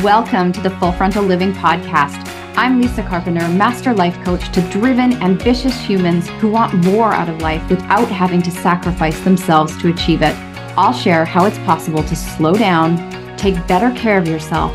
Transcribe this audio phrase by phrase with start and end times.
[0.00, 2.26] Welcome to the Full Frontal Living Podcast.
[2.56, 7.42] I'm Lisa Carpenter, master life coach to driven, ambitious humans who want more out of
[7.42, 10.34] life without having to sacrifice themselves to achieve it.
[10.78, 12.96] I'll share how it's possible to slow down,
[13.36, 14.72] take better care of yourself,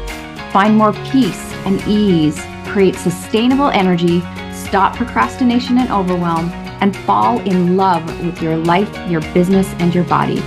[0.52, 4.20] find more peace and ease, create sustainable energy,
[4.54, 6.50] stop procrastination and overwhelm,
[6.80, 10.44] and fall in love with your life, your business, and your body.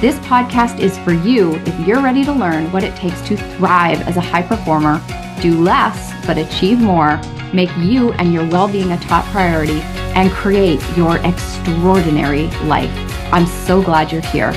[0.00, 4.00] This podcast is for you if you're ready to learn what it takes to thrive
[4.06, 5.02] as a high performer,
[5.42, 7.20] do less but achieve more,
[7.52, 9.80] make you and your well being a top priority,
[10.14, 12.92] and create your extraordinary life.
[13.32, 14.52] I'm so glad you're here.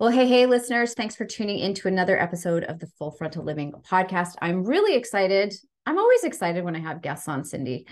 [0.00, 3.44] Well, hey, hey, listeners, thanks for tuning in to another episode of the Full Frontal
[3.44, 4.34] Living podcast.
[4.42, 5.54] I'm really excited.
[5.86, 7.86] I'm always excited when I have guests on, Cindy.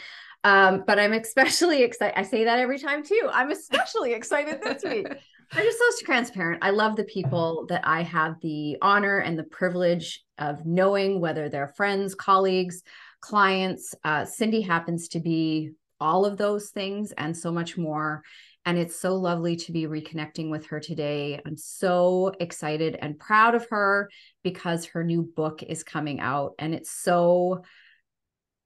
[0.45, 2.19] Um, but I'm especially excited.
[2.19, 3.29] I say that every time too.
[3.33, 5.07] I'm especially excited this week.
[5.55, 6.65] I'm just so transparent.
[6.65, 11.49] I love the people that I have the honor and the privilege of knowing, whether
[11.49, 12.83] they're friends, colleagues,
[13.21, 13.95] clients.
[14.03, 18.23] Uh, Cindy happens to be all of those things and so much more.
[18.65, 21.41] And it's so lovely to be reconnecting with her today.
[21.45, 24.09] I'm so excited and proud of her
[24.43, 26.53] because her new book is coming out.
[26.59, 27.63] And it's so,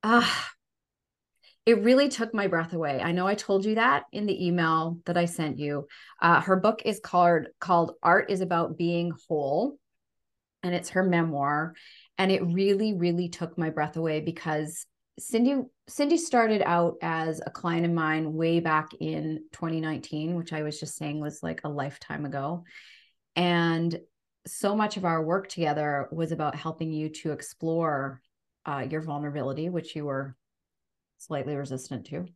[0.03, 0.31] uh,
[1.67, 3.01] it really took my breath away.
[3.03, 5.89] I know I told you that in the email that I sent you.
[6.23, 9.77] Uh, her book is called called Art is About Being Whole,
[10.63, 11.75] and it's her memoir.
[12.19, 14.87] And it really, really took my breath away because
[15.19, 15.57] Cindy
[15.89, 20.79] Cindy started out as a client of mine way back in 2019, which I was
[20.79, 22.63] just saying was like a lifetime ago.
[23.35, 23.99] And
[24.47, 28.21] so much of our work together was about helping you to explore
[28.65, 30.37] uh, your vulnerability, which you were
[31.19, 32.27] slightly resistant to.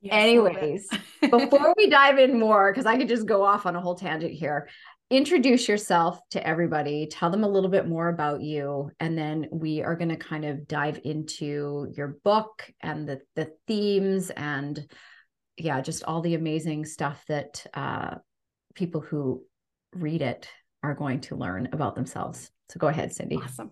[0.00, 0.88] Yes, Anyways,
[1.20, 4.32] before we dive in more, because I could just go off on a whole tangent
[4.32, 4.68] here,
[5.10, 9.82] introduce yourself to everybody, tell them a little bit more about you, and then we
[9.82, 14.86] are going to kind of dive into your book and the the themes and
[15.56, 18.14] yeah, just all the amazing stuff that uh,
[18.74, 19.42] people who
[19.92, 20.48] read it
[20.84, 22.50] are going to learn about themselves.
[22.70, 23.36] So go ahead, Cindy.
[23.36, 23.70] Awesome.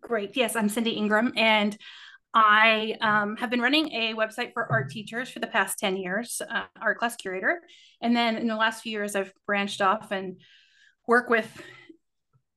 [0.00, 0.36] Great.
[0.36, 1.76] Yes, I'm Cindy Ingram, and
[2.32, 6.40] I um, have been running a website for art teachers for the past 10 years,
[6.48, 7.60] uh, art class curator.
[8.00, 10.40] And then in the last few years, I've branched off and
[11.06, 11.50] work with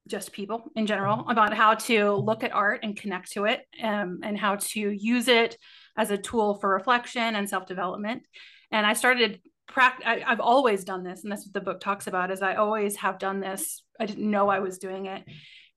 [0.08, 4.20] just people in general about how to look at art and connect to it um,
[4.22, 5.58] and how to use it
[5.98, 8.24] as a tool for reflection and self-development.
[8.72, 10.06] And I started practice.
[10.06, 11.24] I've always done this.
[11.24, 13.84] And that's what the book talks about is I always have done this.
[14.00, 15.24] I didn't know I was doing it.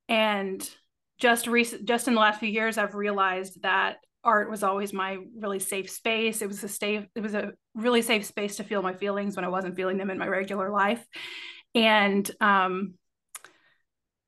[0.08, 0.68] And
[1.18, 3.96] just recent just in the last few years i've realized that
[4.26, 6.42] art was always my really safe space.
[6.42, 9.44] It was a safe it was a really safe space to feel my feelings when
[9.44, 11.02] i wasn't feeling them in my regular life.
[11.74, 12.94] And um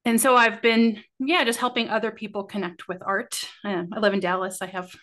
[0.04, 3.44] and so i've been yeah just helping other people connect with art.
[3.64, 4.62] Um, i live in dallas.
[4.62, 4.94] I have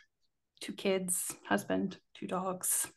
[0.62, 2.88] two kids husband two dogs.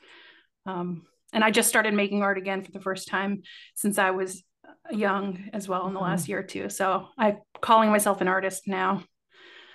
[0.65, 3.43] Um, and i just started making art again for the first time
[3.75, 4.45] since i was
[4.91, 6.33] young as well in the last mm-hmm.
[6.33, 6.69] year or two.
[6.69, 9.05] So I'm calling myself an artist now.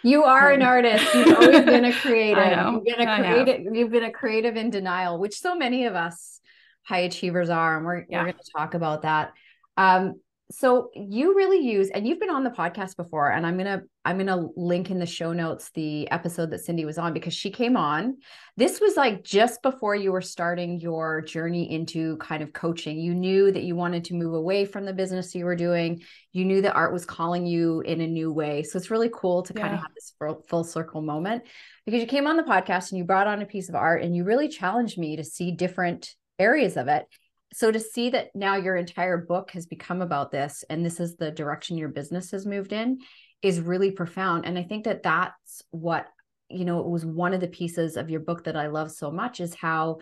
[0.03, 1.13] You are um, an artist.
[1.13, 2.73] You've always been a creative.
[2.73, 3.75] You've been a creative.
[3.75, 6.41] You've been a creative in denial, which so many of us
[6.83, 8.19] high achievers are, and we're, yeah.
[8.19, 9.31] we're going to talk about that.
[9.77, 10.19] Um,
[10.53, 14.17] so you really use and you've been on the podcast before and i'm gonna i'm
[14.17, 17.77] gonna link in the show notes the episode that cindy was on because she came
[17.77, 18.17] on.
[18.55, 22.99] This was like just before you were starting your journey into kind of coaching.
[22.99, 26.01] You knew that you wanted to move away from the business you were doing.
[26.31, 28.63] You knew that art was calling you in a new way.
[28.63, 29.61] So it's really cool to yeah.
[29.61, 31.43] kind of have this full, full circle moment
[31.85, 34.15] because you came on the podcast and you brought on a piece of art and
[34.15, 37.05] you really challenged me to see different areas of it
[37.53, 41.15] so to see that now your entire book has become about this and this is
[41.15, 42.99] the direction your business has moved in
[43.41, 44.45] is really profound.
[44.45, 46.07] And i think that that's what
[46.49, 49.11] you know it was one of the pieces of your book that i love so
[49.11, 49.99] much is how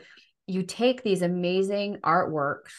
[0.48, 2.72] you take these amazing artworks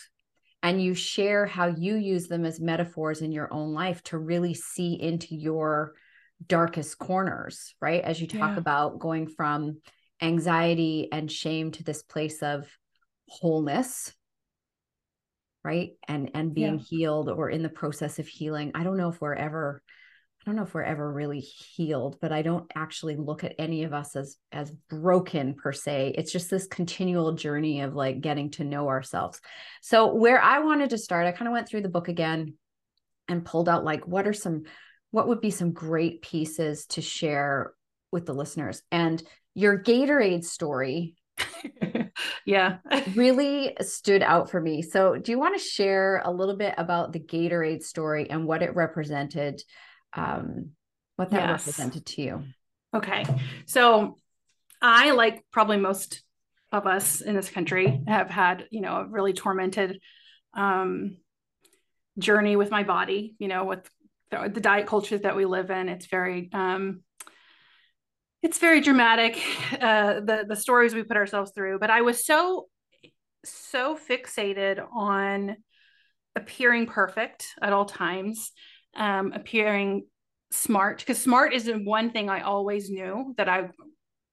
[0.62, 4.54] and you share how you use them as metaphors in your own life to really
[4.54, 5.94] see into your
[6.46, 8.02] darkest corners right?
[8.02, 8.58] As you talk yeah.
[8.58, 9.78] about going from
[10.20, 12.68] anxiety and shame to this place of
[13.28, 14.12] wholeness
[15.64, 15.90] right?
[16.08, 16.84] And and being yeah.
[16.88, 18.72] healed or in the process of healing.
[18.74, 19.82] I don't know if we're ever
[20.40, 23.84] i don't know if we're ever really healed but i don't actually look at any
[23.84, 26.14] of us as as broken per se.
[26.18, 29.40] It's just this continual journey of like getting to know ourselves.
[29.82, 32.54] So where i wanted to start i kind of went through the book again
[33.28, 34.64] and pulled out like what are some
[35.12, 37.74] what would be some great pieces to share
[38.10, 38.82] with the listeners?
[38.90, 39.22] And
[39.54, 41.16] your gatorade story
[42.44, 42.78] yeah.
[43.14, 44.82] really stood out for me.
[44.82, 48.62] So, do you want to share a little bit about the Gatorade story and what
[48.62, 49.62] it represented?
[50.14, 50.70] Um,
[51.16, 51.66] what that yes.
[51.66, 52.44] represented to you?
[52.94, 53.24] Okay.
[53.66, 54.16] So,
[54.80, 56.22] I, like probably most
[56.72, 60.00] of us in this country, have had, you know, a really tormented
[60.54, 61.18] um,
[62.18, 63.88] journey with my body, you know, with
[64.30, 65.88] the, the diet culture that we live in.
[65.88, 67.02] It's very, um,
[68.42, 69.40] it's very dramatic,
[69.80, 71.78] uh, the the stories we put ourselves through.
[71.78, 72.68] But I was so
[73.44, 75.56] so fixated on
[76.36, 78.52] appearing perfect at all times,
[78.96, 80.06] um, appearing
[80.50, 83.70] smart because smart is the one thing I always knew that I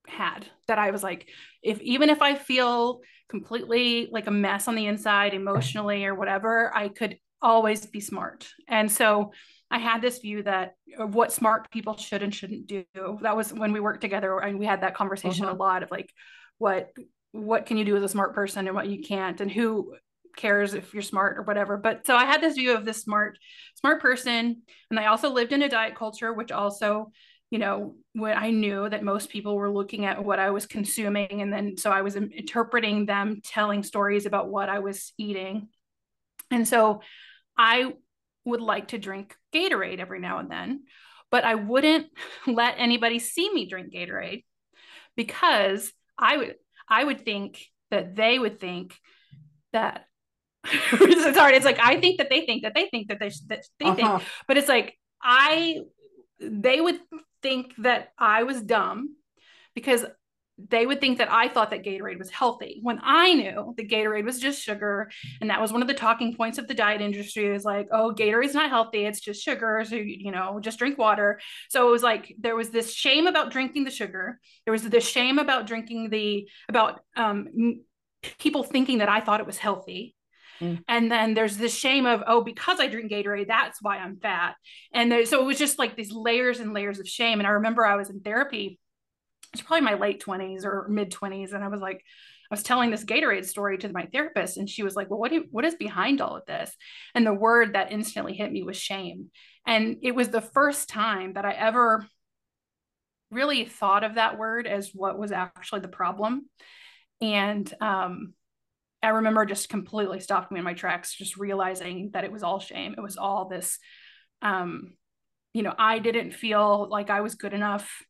[0.07, 1.27] had that I was like,
[1.63, 6.75] if even if I feel completely like a mess on the inside emotionally or whatever,
[6.75, 8.47] I could always be smart.
[8.67, 9.31] And so
[9.71, 12.85] I had this view that what smart people should and shouldn't do.
[13.21, 15.55] That was when we worked together and we had that conversation uh-huh.
[15.55, 16.11] a lot of like
[16.57, 16.91] what
[17.31, 19.95] what can you do as a smart person and what you can't and who
[20.35, 21.77] cares if you're smart or whatever.
[21.77, 23.37] But so I had this view of this smart
[23.75, 27.11] smart person and I also lived in a diet culture which also
[27.51, 31.41] you know when i knew that most people were looking at what i was consuming
[31.41, 35.67] and then so i was interpreting them telling stories about what i was eating
[36.51, 37.01] and so
[37.57, 37.91] i
[38.49, 40.83] would like to drink Gatorade every now and then,
[41.31, 42.07] but I wouldn't
[42.47, 44.43] let anybody see me drink Gatorade
[45.15, 46.55] because I would
[46.87, 48.95] I would think that they would think
[49.73, 50.05] that
[50.63, 51.53] it's hard.
[51.55, 53.95] It's like I think that they think that they think that they that they uh-huh.
[53.95, 55.79] think, but it's like I
[56.39, 56.99] they would
[57.41, 59.15] think that I was dumb
[59.75, 60.05] because
[60.69, 64.25] they would think that I thought that Gatorade was healthy when I knew that Gatorade
[64.25, 65.09] was just sugar.
[65.41, 68.13] And that was one of the talking points of the diet industry is like, oh,
[68.15, 69.05] Gatorade's not healthy.
[69.05, 69.83] It's just sugar.
[69.87, 71.39] So, you know, just drink water.
[71.69, 74.39] So it was like, there was this shame about drinking the sugar.
[74.65, 77.81] There was this shame about drinking the, about um,
[78.39, 80.15] people thinking that I thought it was healthy.
[80.59, 80.83] Mm.
[80.87, 84.55] And then there's this shame of, oh, because I drink Gatorade, that's why I'm fat.
[84.93, 87.39] And there, so it was just like these layers and layers of shame.
[87.39, 88.77] And I remember I was in therapy
[89.53, 91.97] it's probably my late 20s or mid 20s and i was like
[92.51, 95.31] i was telling this gatorade story to my therapist and she was like well what,
[95.31, 96.75] do, what is behind all of this?
[97.15, 99.29] And the word that instantly hit me was shame.
[99.65, 102.05] And it was the first time that i ever
[103.31, 106.49] really thought of that word as what was actually the problem.
[107.21, 108.33] And um,
[109.03, 112.59] i remember just completely stopping me in my tracks just realizing that it was all
[112.59, 112.95] shame.
[112.97, 113.77] It was all this
[114.41, 114.93] um,
[115.53, 118.03] you know i didn't feel like i was good enough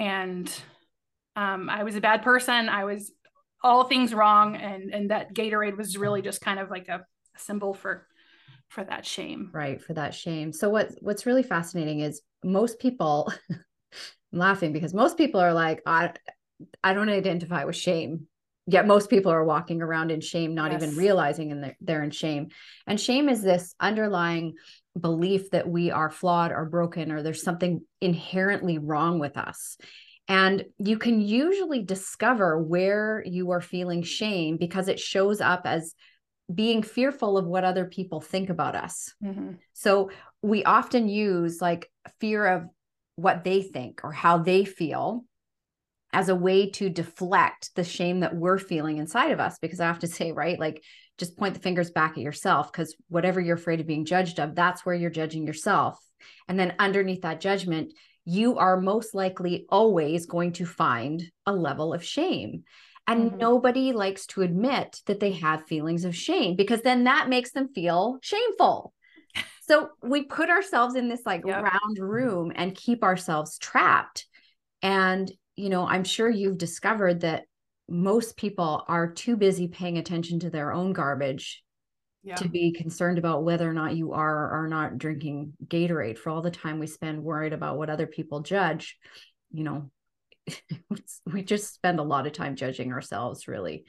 [0.00, 0.52] and
[1.36, 2.68] um, I was a bad person.
[2.68, 3.12] I was
[3.62, 7.02] all things wrong, and and that Gatorade was really just kind of like a,
[7.36, 8.06] symbol for
[8.68, 9.50] for that shame.
[9.52, 10.52] Right, for that shame.
[10.52, 13.32] So what what's really fascinating is most people.
[14.32, 16.12] I'm laughing because most people are like, I
[16.82, 18.26] I don't identify with shame.
[18.66, 20.82] Yet most people are walking around in shame, not yes.
[20.82, 22.50] even realizing and they're, they're in shame.
[22.86, 24.54] And shame is this underlying
[24.98, 29.76] belief that we are flawed or broken or there's something inherently wrong with us.
[30.28, 35.94] And you can usually discover where you are feeling shame because it shows up as
[36.52, 39.12] being fearful of what other people think about us.
[39.24, 39.52] Mm-hmm.
[39.72, 40.10] So
[40.42, 41.90] we often use like
[42.20, 42.64] fear of
[43.16, 45.24] what they think or how they feel
[46.12, 49.58] as a way to deflect the shame that we're feeling inside of us.
[49.60, 50.82] Because I have to say, right, like
[51.20, 54.56] just point the fingers back at yourself because whatever you're afraid of being judged of,
[54.56, 56.00] that's where you're judging yourself.
[56.48, 57.92] And then underneath that judgment,
[58.24, 62.64] you are most likely always going to find a level of shame.
[63.06, 63.38] And mm-hmm.
[63.38, 67.68] nobody likes to admit that they have feelings of shame because then that makes them
[67.74, 68.92] feel shameful.
[69.62, 71.62] So we put ourselves in this like yep.
[71.62, 74.26] round room and keep ourselves trapped.
[74.82, 77.44] And, you know, I'm sure you've discovered that
[77.90, 81.62] most people are too busy paying attention to their own garbage
[82.22, 82.36] yeah.
[82.36, 86.30] to be concerned about whether or not you are or are not drinking Gatorade for
[86.30, 88.98] all the time we spend worried about what other people judge.
[89.50, 89.90] You know,
[91.26, 93.84] we just spend a lot of time judging ourselves really.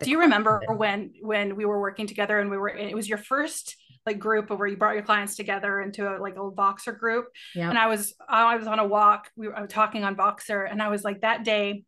[0.00, 3.18] Do you remember when when we were working together and we were it was your
[3.18, 7.26] first like group where you brought your clients together into a like a Voxer group.
[7.54, 7.68] Yeah.
[7.68, 9.30] And I was I was on a walk.
[9.36, 11.84] We were talking on Voxer and I was like that day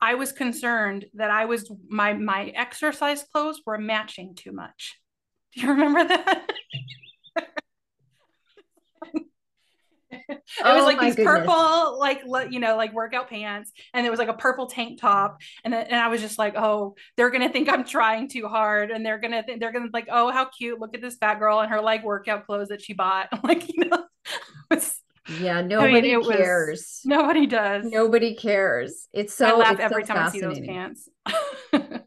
[0.00, 4.98] I was concerned that I was my my exercise clothes were matching too much.
[5.54, 6.50] Do you remember that?
[10.28, 11.46] it oh was like these goodness.
[11.46, 15.40] purple like you know like workout pants and there was like a purple tank top
[15.64, 18.90] and then, and I was just like oh they're gonna think I'm trying too hard
[18.90, 21.60] and they're gonna th- they're gonna like oh how cute look at this fat girl
[21.60, 24.04] and her like workout clothes that she bought like you know
[25.40, 26.78] yeah, nobody I mean, cares.
[26.78, 27.84] Was, nobody does.
[27.84, 29.08] Nobody cares.
[29.12, 29.46] It's so.
[29.46, 31.08] I laugh every so time I see those pants.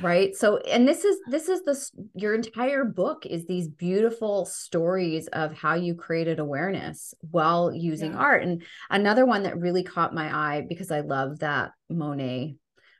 [0.00, 5.26] right so and this is this is this your entire book is these beautiful stories
[5.28, 8.18] of how you created awareness while using yeah.
[8.18, 12.54] art and another one that really caught my eye because i love that monet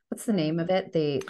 [0.08, 1.22] what's the name of it the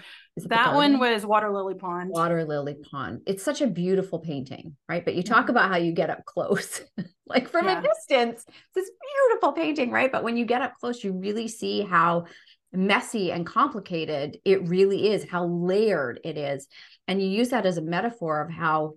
[0.47, 5.05] that one was water lily pond water lily pond it's such a beautiful painting right
[5.05, 5.51] but you talk mm-hmm.
[5.51, 6.81] about how you get up close
[7.29, 7.79] like from yeah.
[7.79, 11.49] a distance it's this beautiful painting right but when you get up close you really
[11.49, 12.25] see how
[12.73, 16.69] messy and complicated it really is, how layered it is.
[17.07, 18.95] And you use that as a metaphor of how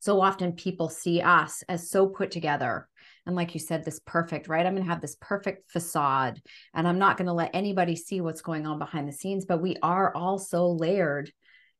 [0.00, 2.88] so often people see us as so put together.
[3.24, 4.66] And like you said, this perfect, right?
[4.66, 6.40] I'm going to have this perfect facade
[6.74, 9.62] and I'm not going to let anybody see what's going on behind the scenes, but
[9.62, 11.30] we are all so layered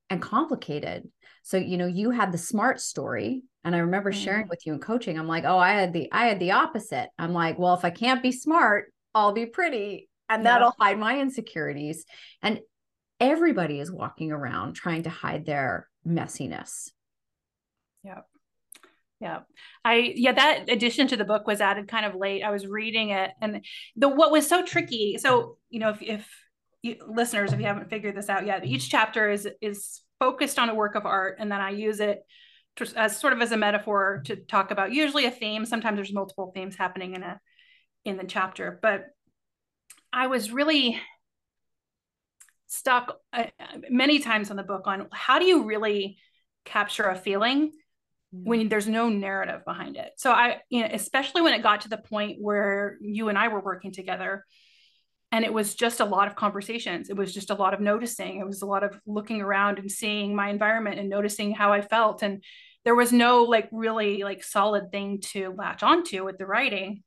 [0.09, 1.09] and complicated.
[1.43, 4.51] So, you know, you had the smart story and I remember sharing mm.
[4.51, 5.19] with you in coaching.
[5.19, 7.91] I'm like, "Oh, I had the I had the opposite." I'm like, "Well, if I
[7.91, 10.53] can't be smart, I'll be pretty." and yeah.
[10.53, 12.05] that'll hide my insecurities
[12.43, 12.61] and
[13.21, 16.91] everybody is walking around trying to hide their messiness
[18.03, 18.21] yeah
[19.21, 19.41] yeah
[19.85, 23.11] i yeah that addition to the book was added kind of late i was reading
[23.11, 23.65] it and
[23.97, 26.29] the what was so tricky so you know if, if
[26.83, 30.69] you, listeners if you haven't figured this out yet each chapter is is focused on
[30.69, 32.21] a work of art and then i use it
[32.97, 36.51] as sort of as a metaphor to talk about usually a theme sometimes there's multiple
[36.55, 37.41] themes happening in a
[38.05, 39.07] in the chapter but
[40.13, 41.01] I was really
[42.67, 43.45] stuck uh,
[43.89, 46.19] many times in the book on how do you really
[46.65, 47.73] capture a feeling
[48.31, 50.13] when there's no narrative behind it.
[50.17, 53.49] So I, you know, especially when it got to the point where you and I
[53.49, 54.45] were working together
[55.33, 57.09] and it was just a lot of conversations.
[57.09, 58.39] It was just a lot of noticing.
[58.39, 61.81] It was a lot of looking around and seeing my environment and noticing how I
[61.81, 62.23] felt.
[62.23, 62.45] And
[62.85, 67.03] there was no like really like solid thing to latch onto with the writing.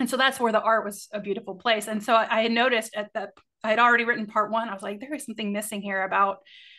[0.00, 1.86] And so that's where the art was a beautiful place.
[1.86, 3.30] And so i had noticed at that
[3.62, 4.68] i had already written part one.
[4.68, 6.38] I was like there is something missing here about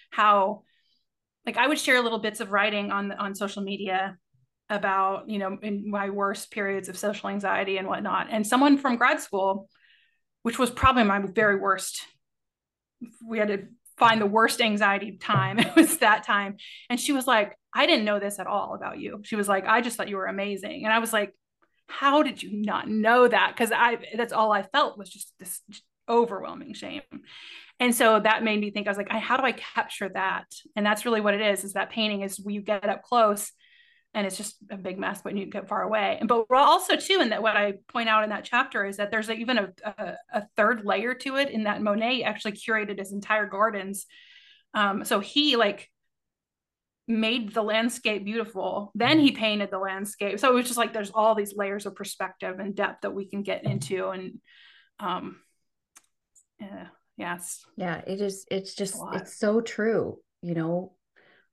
[0.10, 0.64] how
[1.46, 4.18] like i would share little bits of writing on on social media
[4.70, 8.28] about you know in my worst periods of social anxiety and whatnot.
[8.32, 9.70] And someone from grad school
[10.46, 12.06] which was probably my very worst.
[13.28, 13.64] We had to
[13.98, 15.58] find the worst anxiety time.
[15.60, 16.58] It was that time.
[16.88, 19.22] And she was like i didn't know this at all about you.
[19.24, 20.84] She was like i just thought you were amazing.
[20.84, 21.34] And i was like
[21.88, 23.54] how did you not know that?
[23.56, 25.62] Because i that's all i felt was just this
[26.08, 27.02] overwhelming shame.
[27.80, 30.46] And so that made me think i was like how do i capture that?
[30.76, 33.52] And that's really what it is is that painting is when you get up close
[34.16, 37.20] and it's just a big mess when you get far away and but also too
[37.22, 40.14] and that what i point out in that chapter is that there's even a, a,
[40.34, 44.08] a third layer to it in that monet actually curated his entire gardens
[44.76, 45.90] um, so he like
[47.08, 48.92] made the landscape beautiful.
[48.96, 50.40] Then he painted the landscape.
[50.40, 53.26] So it was just like there's all these layers of perspective and depth that we
[53.26, 54.10] can get into.
[54.10, 54.40] And
[55.00, 55.38] um
[56.60, 57.66] yeah, yes.
[57.78, 60.20] Yeah, it is it's just it's so true.
[60.42, 60.94] You know,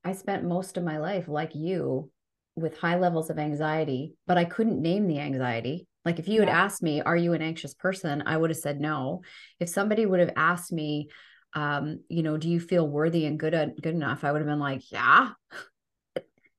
[0.04, 2.10] I spent most of my life like you
[2.56, 5.86] with high levels of anxiety, but I couldn't name the anxiety.
[6.04, 8.22] Like if you had asked me, are you an anxious person?
[8.26, 9.22] I would have said no.
[9.60, 11.08] If somebody would have asked me,
[11.54, 14.24] um, you know, do you feel worthy and good good enough?
[14.24, 15.30] I would have been like, yeah,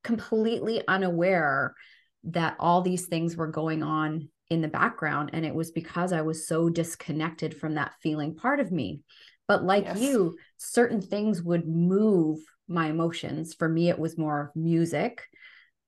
[0.02, 1.74] completely unaware
[2.24, 6.22] that all these things were going on in the background and it was because I
[6.22, 9.00] was so disconnected from that feeling part of me.
[9.48, 10.00] But like yes.
[10.00, 13.54] you, certain things would move my emotions.
[13.54, 15.22] For me it was more music,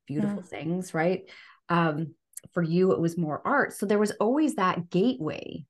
[0.07, 0.47] beautiful mm.
[0.47, 1.23] things, right?
[1.69, 2.15] Um
[2.53, 3.73] for you it was more art.
[3.73, 5.65] So there was always that gateway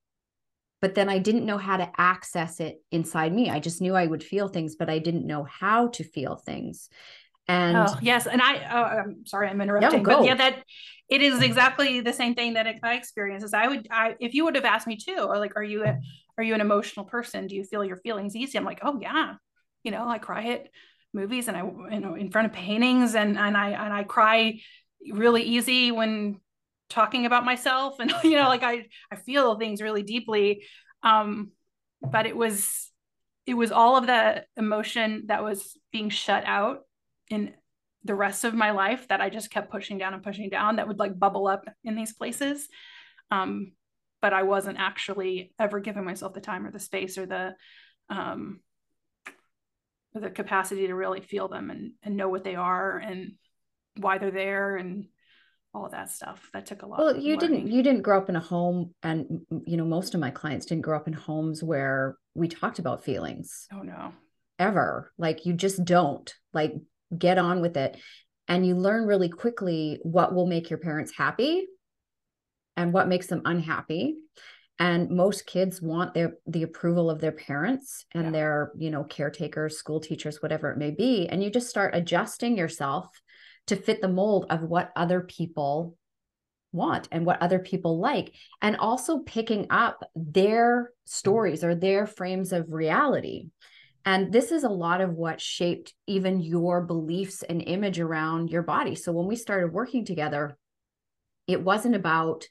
[0.80, 3.50] but then I didn't know how to access it inside me.
[3.50, 6.88] I just knew I would feel things, but I didn't know how to feel things.
[7.48, 10.64] And oh, yes, and I, oh, I'm sorry, I'm interrupting, no, but yeah, that
[11.08, 13.44] it is exactly the same thing that I experienced.
[13.44, 15.84] Is I would, I if you would have asked me too, or like, are you
[15.84, 15.98] a,
[16.36, 17.46] are you an emotional person?
[17.46, 18.58] Do you feel your feelings easy?
[18.58, 19.34] I'm like, oh yeah,
[19.84, 20.68] you know, I cry at
[21.16, 24.60] movies and I, you know, in front of paintings, and and I and I cry
[25.10, 26.40] really easy when
[26.88, 30.62] talking about myself and you know like i i feel things really deeply.
[31.02, 31.50] Um
[32.02, 32.92] but it was
[33.46, 36.80] it was all of the emotion that was being shut out
[37.28, 37.54] in
[38.04, 40.86] the rest of my life that i just kept pushing down and pushing down that
[40.86, 42.68] would like bubble up in these places.
[43.30, 43.72] Um
[44.22, 47.54] but i wasn't actually ever giving myself the time or the space or the
[48.08, 48.60] um
[50.20, 53.32] the capacity to really feel them and and know what they are and
[53.96, 55.06] why they're there and
[55.74, 56.48] all of that stuff.
[56.52, 59.42] That took a lot well you didn't you didn't grow up in a home and
[59.66, 63.04] you know most of my clients didn't grow up in homes where we talked about
[63.04, 64.12] feelings oh no.
[64.58, 65.12] ever.
[65.18, 66.32] Like you just don't.
[66.52, 66.74] Like
[67.16, 67.96] get on with it.
[68.48, 71.66] And you learn really quickly what will make your parents happy
[72.76, 74.16] and what makes them unhappy
[74.78, 78.30] and most kids want their the approval of their parents and yeah.
[78.30, 82.56] their you know caretakers school teachers whatever it may be and you just start adjusting
[82.56, 83.08] yourself
[83.66, 85.96] to fit the mold of what other people
[86.72, 92.52] want and what other people like and also picking up their stories or their frames
[92.52, 93.48] of reality
[94.04, 98.62] and this is a lot of what shaped even your beliefs and image around your
[98.62, 100.58] body so when we started working together
[101.46, 102.46] it wasn't about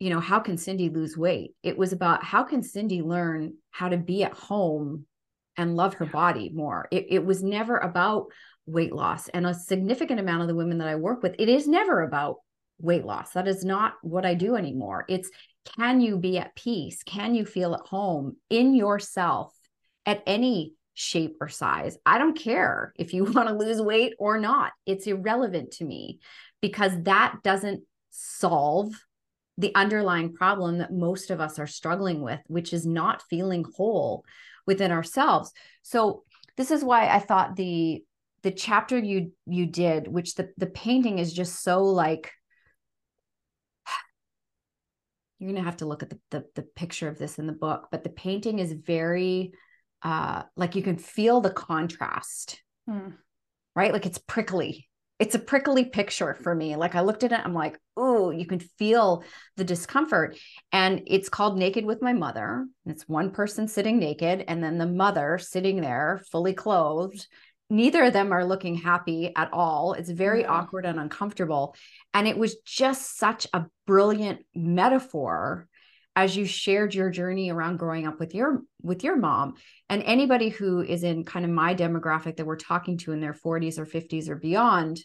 [0.00, 1.54] you know, how can Cindy lose weight?
[1.62, 5.04] It was about how can Cindy learn how to be at home
[5.56, 6.88] and love her body more.
[6.90, 8.28] It, it was never about
[8.66, 9.28] weight loss.
[9.28, 12.36] And a significant amount of the women that I work with, it is never about
[12.78, 13.32] weight loss.
[13.32, 15.04] That is not what I do anymore.
[15.06, 15.30] It's
[15.76, 17.02] can you be at peace?
[17.02, 19.52] Can you feel at home in yourself
[20.06, 21.98] at any shape or size?
[22.06, 24.72] I don't care if you want to lose weight or not.
[24.86, 26.20] It's irrelevant to me
[26.62, 28.94] because that doesn't solve
[29.60, 34.24] the underlying problem that most of us are struggling with, which is not feeling whole
[34.66, 35.52] within ourselves.
[35.82, 36.24] So
[36.56, 38.02] this is why I thought the
[38.42, 42.32] the chapter you you did, which the the painting is just so like
[45.38, 47.88] you're gonna have to look at the, the, the picture of this in the book,
[47.90, 49.52] but the painting is very
[50.02, 52.62] uh like you can feel the contrast.
[52.88, 53.10] Hmm.
[53.76, 53.92] Right?
[53.92, 54.89] Like it's prickly
[55.20, 56.76] it's a prickly picture for me.
[56.76, 59.22] Like I looked at it, I'm like, oh, you can feel
[59.56, 60.38] the discomfort.
[60.72, 62.66] And it's called Naked with My Mother.
[62.86, 67.28] It's one person sitting naked, and then the mother sitting there fully clothed.
[67.68, 69.92] Neither of them are looking happy at all.
[69.92, 70.48] It's very yeah.
[70.48, 71.76] awkward and uncomfortable.
[72.14, 75.68] And it was just such a brilliant metaphor
[76.16, 79.54] as you shared your journey around growing up with your with your mom
[79.88, 83.32] and anybody who is in kind of my demographic that we're talking to in their
[83.32, 85.00] 40s or 50s or beyond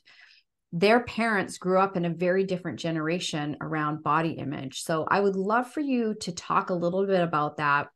[0.71, 4.81] their parents grew up in a very different generation around body image.
[4.81, 7.87] So i would love for you to talk a little bit about that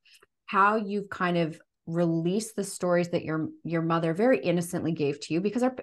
[0.45, 5.33] how you've kind of released the stories that your your mother very innocently gave to
[5.33, 5.75] you because our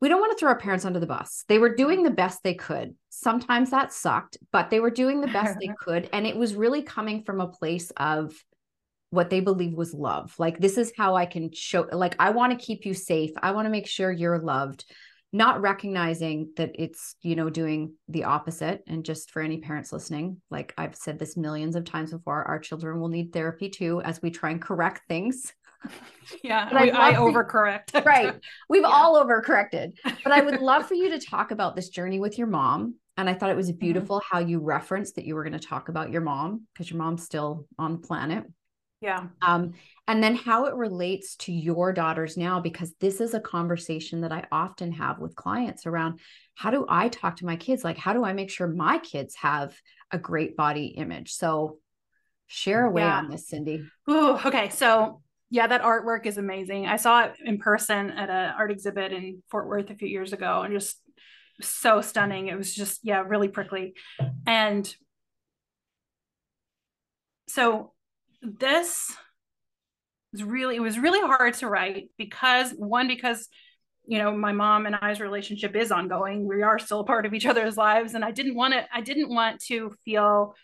[0.00, 1.44] we don't want to throw our parents under the bus.
[1.48, 2.94] They were doing the best they could.
[3.08, 6.08] Sometimes that sucked, but they were doing the best they could.
[6.12, 8.32] And it was really coming from a place of
[9.10, 10.34] what they believe was love.
[10.38, 13.30] Like, this is how I can show, like, I want to keep you safe.
[13.42, 14.84] I want to make sure you're loved,
[15.32, 18.82] not recognizing that it's, you know, doing the opposite.
[18.86, 22.58] And just for any parents listening, like I've said this millions of times before, our
[22.58, 25.54] children will need therapy too as we try and correct things
[26.42, 28.04] yeah, we, I, overcorrect.
[28.04, 28.34] right.
[28.68, 28.88] We've yeah.
[28.88, 29.92] all overcorrected.
[30.04, 32.96] But I would love for you to talk about this journey with your mom.
[33.16, 33.78] And I thought it was mm-hmm.
[33.78, 34.36] beautiful mm-hmm.
[34.36, 37.24] how you referenced that you were going to talk about your mom because your mom's
[37.24, 38.44] still on the planet.
[39.00, 39.26] Yeah.
[39.42, 39.74] Um,
[40.08, 44.32] and then how it relates to your daughters now, because this is a conversation that
[44.32, 46.18] I often have with clients around
[46.54, 47.84] how do I talk to my kids?
[47.84, 49.76] Like, how do I make sure my kids have
[50.10, 51.32] a great body image?
[51.32, 51.78] So
[52.48, 53.18] share away yeah.
[53.18, 53.84] on this, Cindy.
[54.10, 54.70] Ooh, okay.
[54.70, 56.86] So yeah, that artwork is amazing.
[56.86, 60.32] I saw it in person at an art exhibit in Fort Worth a few years
[60.32, 61.00] ago and just
[61.62, 62.48] so stunning.
[62.48, 63.94] It was just, yeah, really prickly.
[64.46, 64.92] And
[67.48, 67.92] so
[68.42, 69.16] this
[70.32, 73.48] was really, it was really hard to write because one, because
[74.10, 77.34] you know my mom and i's relationship is ongoing we are still a part of
[77.34, 80.54] each other's lives and i didn't want to i didn't want to feel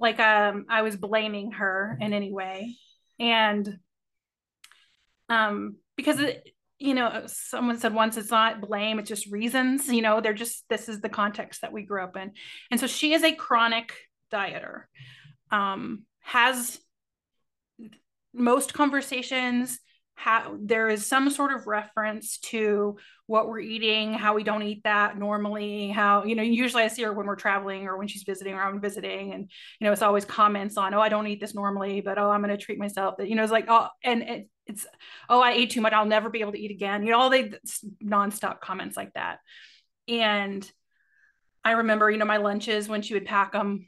[0.00, 2.74] like um, i was blaming her in any way
[3.20, 3.78] and
[5.28, 10.00] um, because it, you know someone said once it's not blame it's just reasons you
[10.00, 12.30] know they're just this is the context that we grew up in
[12.70, 13.92] and so she is a chronic
[14.32, 14.82] dieter
[15.50, 16.78] um, has
[18.32, 19.80] most conversations
[20.18, 24.82] how there is some sort of reference to what we're eating, how we don't eat
[24.82, 28.24] that normally, how, you know, usually I see her when we're traveling or when she's
[28.24, 29.32] visiting or I'm visiting.
[29.32, 32.30] And, you know, it's always comments on, oh, I don't eat this normally, but oh,
[32.30, 33.18] I'm going to treat myself.
[33.18, 34.86] That, you know, it's like, oh, and it, it's,
[35.28, 35.92] oh, I ate too much.
[35.92, 37.02] I'll never be able to eat again.
[37.04, 37.58] You know, all the
[38.02, 39.38] nonstop comments like that.
[40.06, 40.70] And
[41.64, 43.86] I remember, you know, my lunches when she would pack them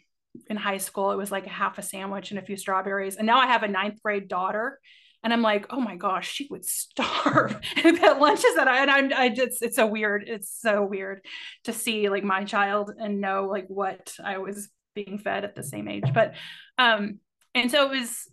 [0.49, 3.17] in high school, it was like a half a sandwich and a few strawberries.
[3.17, 4.79] And now I have a ninth grade daughter
[5.23, 9.13] and I'm like, oh my gosh, she would starve at lunches that I and I'm
[9.15, 10.25] I just it's so weird.
[10.27, 11.25] It's so weird
[11.65, 15.63] to see like my child and know like what I was being fed at the
[15.63, 16.11] same age.
[16.13, 16.35] But
[16.79, 17.19] um,
[17.55, 18.29] and so it was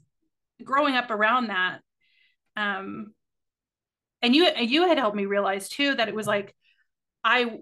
[0.63, 1.79] growing up around that.
[2.57, 3.13] Um,
[4.21, 6.53] and you you had helped me realize too that it was like
[7.23, 7.59] I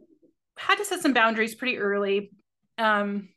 [0.57, 2.31] had to set some boundaries pretty early.
[2.77, 3.29] Um,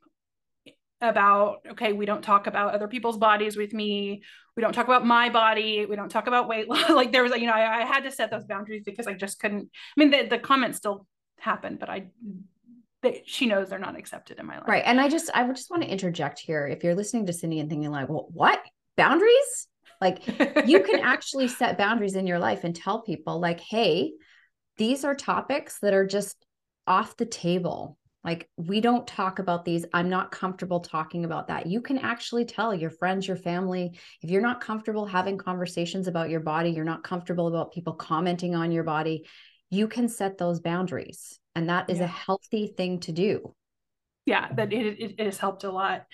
[1.01, 4.21] about okay we don't talk about other people's bodies with me
[4.57, 7.31] we don't talk about my body we don't talk about weight loss like there was
[7.37, 10.11] you know I, I, had to set those boundaries because i just couldn't i mean
[10.11, 11.07] the, the comments still
[11.39, 12.09] happened but i
[13.03, 14.67] that she knows they're not accepted in my life.
[14.67, 14.83] Right.
[14.85, 16.67] And I just I would just want to interject here.
[16.67, 18.61] If you're listening to Cindy and thinking like, well, what?
[18.97, 19.68] Boundaries?
[20.01, 20.27] Like
[20.67, 24.13] you can actually set boundaries in your life and tell people like, hey,
[24.77, 26.37] these are topics that are just
[26.87, 27.99] off the table.
[28.25, 29.85] Like we don't talk about these.
[29.93, 31.67] I'm not comfortable talking about that.
[31.67, 36.31] You can actually tell your friends, your family, if you're not comfortable having conversations about
[36.31, 39.25] your body, you're not comfortable about people commenting on your body,
[39.71, 42.05] you can set those boundaries and that is yeah.
[42.05, 43.55] a healthy thing to do
[44.25, 46.07] yeah that it, it, it has helped a lot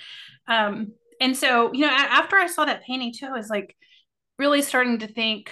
[0.46, 3.76] um and so you know after i saw that painting too i was like
[4.38, 5.50] really starting to think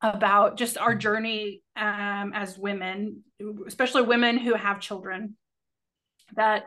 [0.00, 3.24] about just our journey um, as women,
[3.66, 5.36] especially women who have children,
[6.36, 6.64] that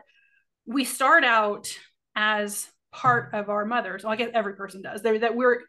[0.66, 1.68] we start out
[2.14, 4.04] as part of our mothers.
[4.04, 5.02] Well, I guess every person does.
[5.02, 5.60] They're, that we're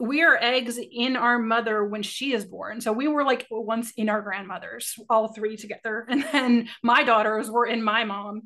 [0.00, 2.80] we are eggs in our mother when she is born.
[2.80, 6.06] So we were like once in our grandmothers, all three together.
[6.08, 8.42] And then my daughters were in my mom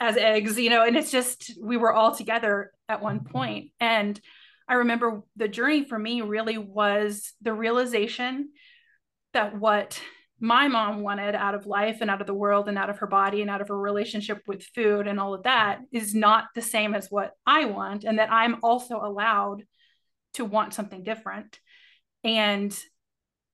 [0.00, 3.70] as eggs, you know, and it's just we were all together at one point.
[3.80, 4.20] And
[4.68, 8.50] I remember the journey for me really was the realization
[9.32, 10.00] that what
[10.40, 13.06] my mom wanted out of life and out of the world and out of her
[13.06, 16.62] body and out of her relationship with food and all of that is not the
[16.62, 19.64] same as what I want, and that I'm also allowed
[20.34, 21.58] to want something different.
[22.22, 22.76] And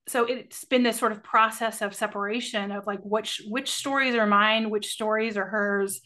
[0.07, 4.27] so it's been this sort of process of separation of like which which stories are
[4.27, 6.01] mine, which stories are hers,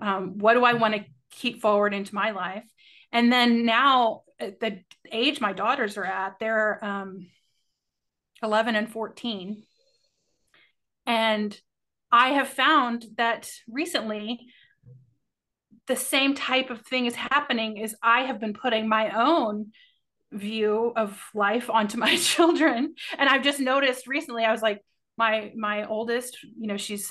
[0.00, 2.64] um, what do I want to keep forward into my life,
[3.12, 4.80] and then now at the
[5.12, 7.26] age my daughters are at, they're um,
[8.42, 9.62] 11 and 14,
[11.06, 11.60] and
[12.12, 14.40] I have found that recently
[15.86, 19.72] the same type of thing is happening is I have been putting my own
[20.32, 22.94] view of life onto my children.
[23.18, 24.80] And i've just noticed recently i was like
[25.16, 27.10] my my oldest you know she's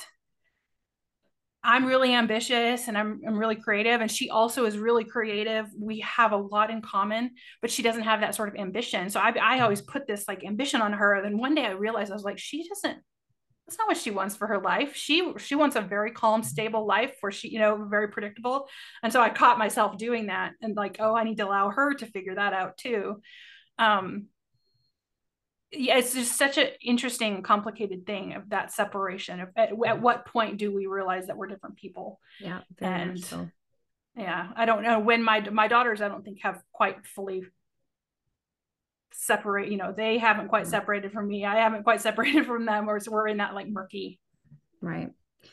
[1.63, 5.99] i'm really ambitious and I'm, I'm really creative and she also is really creative we
[5.99, 9.33] have a lot in common but she doesn't have that sort of ambition so i,
[9.41, 12.15] I always put this like ambition on her and then one day i realized i
[12.15, 12.99] was like she doesn't
[13.69, 14.95] that's not what she wants for her life.
[14.95, 18.67] She she wants a very calm, stable life where she, you know, very predictable.
[19.03, 21.93] And so I caught myself doing that and like, oh, I need to allow her
[21.93, 23.21] to figure that out too.
[23.77, 24.25] Um
[25.71, 29.39] yeah, it's just such an interesting, complicated thing of that separation.
[29.39, 32.19] Of at, at what point do we realize that we're different people?
[32.39, 33.49] Yeah, and so.
[34.15, 37.43] yeah, I don't know when my my daughters, I don't think have quite fully
[39.11, 40.69] separate you know they haven't quite mm.
[40.69, 43.67] separated from me i haven't quite separated from them or so we're in that like
[43.67, 44.19] murky
[44.81, 45.09] right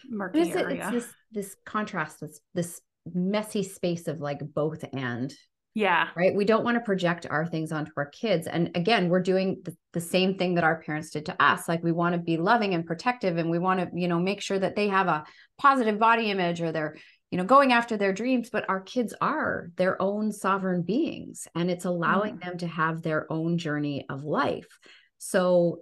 [0.09, 0.83] murky it's, area.
[0.83, 2.81] it's this this contrast this this
[3.14, 5.35] messy space of like both and
[5.76, 6.08] yeah.
[6.16, 6.34] right?
[6.34, 8.46] We don't want to project our things onto our kids.
[8.46, 11.68] And again we're doing the, the same thing that our parents did to us.
[11.68, 14.40] Like we want to be loving and protective and we want to you know make
[14.40, 15.24] sure that they have a
[15.58, 16.96] positive body image or they're
[17.30, 18.48] you know going after their dreams.
[18.48, 22.42] But our kids are their own sovereign beings and it's allowing mm.
[22.42, 24.78] them to have their own journey of life.
[25.18, 25.80] So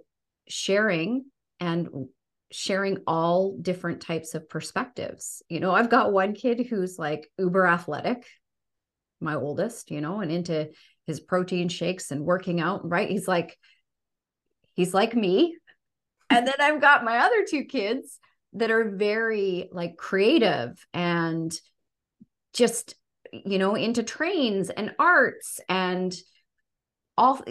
[0.49, 1.23] sharing
[1.61, 1.87] and
[2.51, 5.41] sharing all different types of perspectives.
[5.47, 8.25] You know i've got one kid who's like uber athletic
[9.25, 10.69] my oldest you know and into
[11.05, 13.09] his protein shakes and working out right?
[13.09, 13.57] He's like
[14.75, 15.57] he's like me.
[16.29, 18.19] And then i've got my other two kids
[18.53, 21.53] that are very like creative and
[22.53, 22.95] just
[23.31, 26.15] you know into trains and arts and
[27.17, 27.41] all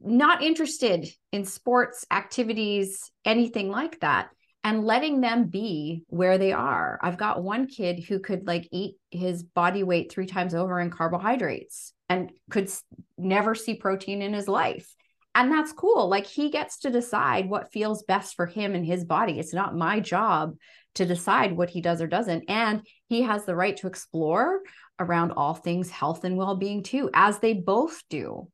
[0.00, 4.30] not interested in sports activities anything like that
[4.68, 6.98] and letting them be where they are.
[7.02, 10.90] I've got one kid who could like eat his body weight three times over in
[10.90, 12.70] carbohydrates and could
[13.16, 14.94] never see protein in his life.
[15.34, 16.10] And that's cool.
[16.10, 19.38] Like he gets to decide what feels best for him and his body.
[19.38, 20.54] It's not my job
[20.96, 22.44] to decide what he does or doesn't.
[22.50, 24.60] And he has the right to explore
[25.00, 28.50] around all things health and well-being too as they both do.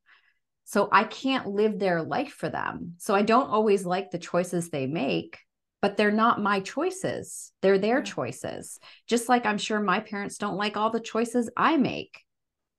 [0.65, 2.95] So i can't live their life for them.
[2.99, 5.41] So i don't always like the choices they make
[5.85, 7.53] but they're not my choices.
[7.61, 8.81] They're their choices.
[9.07, 12.23] Just like i'm sure my parents don't like all the choices i make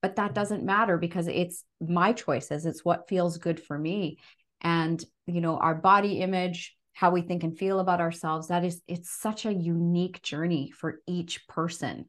[0.02, 2.66] but that doesn't matter because it's my choices.
[2.66, 4.18] It's what feels good for me.
[4.60, 8.82] And you know our body image how we think and feel about ourselves that is
[8.88, 12.06] it's such a unique journey for each person.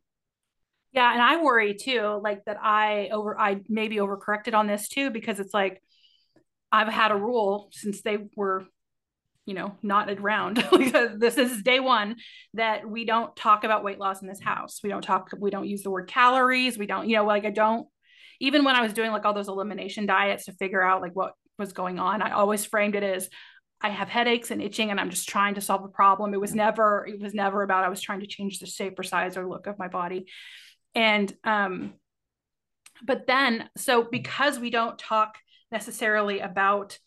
[0.94, 5.12] Yeah and i worry too like that i over i maybe overcorrected on this too
[5.12, 5.80] because it's like
[6.72, 8.66] i've had a rule since they were
[9.48, 12.18] you know not around because this is day one
[12.54, 15.68] that we don't talk about weight loss in this house we don't talk we don't
[15.68, 17.88] use the word calories we don't you know like i don't
[18.40, 21.34] even when i was doing like all those elimination diets to figure out like what
[21.58, 23.30] was going on i always framed it as
[23.80, 26.34] I have headaches and itching and I'm just trying to solve a problem.
[26.34, 29.04] It was never, it was never about I was trying to change the shape or
[29.04, 30.26] size or look of my body.
[30.96, 31.94] And um,
[33.06, 35.36] but then so because we don't talk
[35.72, 36.98] necessarily about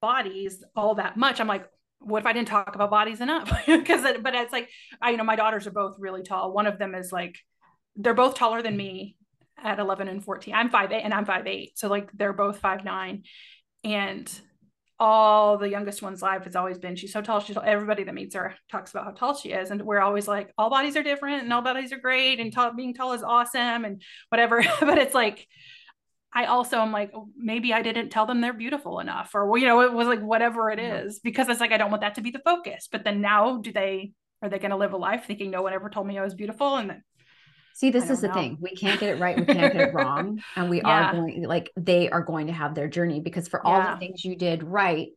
[0.00, 1.66] bodies all that much, I'm like,
[2.04, 3.50] what if I didn't talk about bodies enough?
[3.66, 4.68] Because but it's like
[5.00, 6.52] I you know my daughters are both really tall.
[6.52, 7.38] One of them is like
[7.96, 9.16] they're both taller than me
[9.62, 10.54] at 11 and 14.
[10.54, 11.78] I'm five eight and I'm five eight.
[11.78, 13.24] So like they're both five nine.
[13.84, 14.30] And
[14.98, 17.40] all the youngest one's life has always been she's so tall.
[17.40, 19.70] She's everybody that meets her talks about how tall she is.
[19.70, 22.72] And we're always like, all bodies are different and all bodies are great and tall,
[22.72, 24.62] being tall is awesome and whatever.
[24.80, 25.48] but it's like
[26.34, 29.66] I also am like, oh, maybe I didn't tell them they're beautiful enough, or you
[29.66, 32.22] know, it was like whatever it is, because it's like I don't want that to
[32.22, 32.88] be the focus.
[32.90, 35.72] But then now, do they are they going to live a life thinking no one
[35.72, 36.76] ever told me I was beautiful?
[36.76, 37.04] And then,
[37.74, 38.34] see, this is the know.
[38.34, 41.10] thing: we can't get it right, we can't get it wrong, and we yeah.
[41.10, 43.94] are going like they are going to have their journey because for all yeah.
[43.94, 45.08] the things you did right,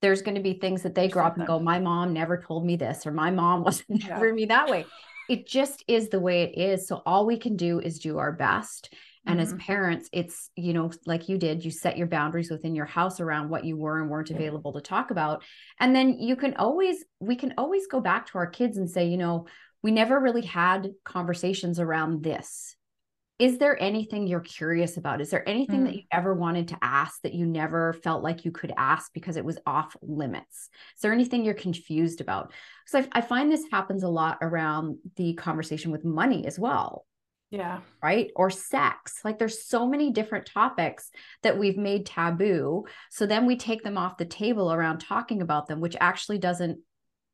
[0.00, 2.64] there's going to be things that they grow up and go, my mom never told
[2.64, 4.08] me this, or my mom wasn't yeah.
[4.08, 4.84] never me that way.
[5.28, 6.88] It just is the way it is.
[6.88, 8.92] So all we can do is do our best
[9.26, 9.54] and mm-hmm.
[9.54, 13.20] as parents, it's, you know, like you did, you set your boundaries within your house
[13.20, 15.44] around what you were and weren't available to talk about.
[15.78, 19.06] And then you can always, we can always go back to our kids and say,
[19.06, 19.46] you know,
[19.82, 22.74] we never really had conversations around this.
[23.38, 25.20] Is there anything you're curious about?
[25.20, 25.84] Is there anything mm.
[25.86, 29.36] that you ever wanted to ask that you never felt like you could ask because
[29.36, 30.68] it was off limits?
[30.96, 32.52] Is there anything you're confused about?
[32.84, 37.04] Because I, I find this happens a lot around the conversation with money as well
[37.52, 37.80] yeah.
[38.02, 38.30] Right.
[38.34, 39.20] Or sex.
[39.24, 41.10] Like there's so many different topics
[41.42, 42.86] that we've made taboo.
[43.10, 46.78] So then we take them off the table around talking about them, which actually doesn't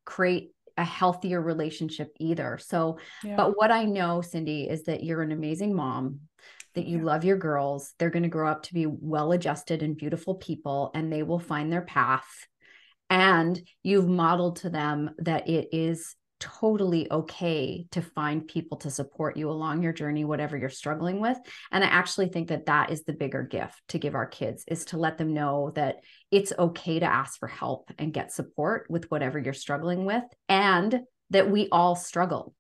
[0.05, 2.59] create a healthier relationship either.
[2.61, 3.37] So, yeah.
[3.37, 6.21] but what I know, Cindy, is that you're an amazing mom,
[6.75, 7.05] that you yeah.
[7.05, 7.95] love your girls.
[7.99, 11.39] They're going to grow up to be well adjusted and beautiful people, and they will
[11.39, 12.49] find their path.
[13.09, 19.37] And you've modeled to them that it is totally okay to find people to support
[19.37, 21.39] you along your journey whatever you're struggling with
[21.73, 24.85] and i actually think that that is the bigger gift to give our kids is
[24.85, 25.97] to let them know that
[26.31, 31.01] it's okay to ask for help and get support with whatever you're struggling with and
[31.31, 32.55] that we all struggle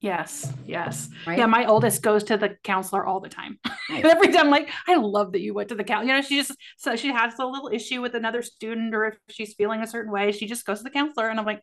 [0.00, 1.08] Yes, yes.
[1.26, 1.38] Right?
[1.38, 3.58] Yeah, my oldest goes to the counselor all the time.
[3.88, 4.04] Nice.
[4.04, 6.08] Every time, I'm like, I love that you went to the counselor.
[6.08, 9.14] You know, she just so she has a little issue with another student, or if
[9.30, 11.28] she's feeling a certain way, she just goes to the counselor.
[11.28, 11.62] And I'm like,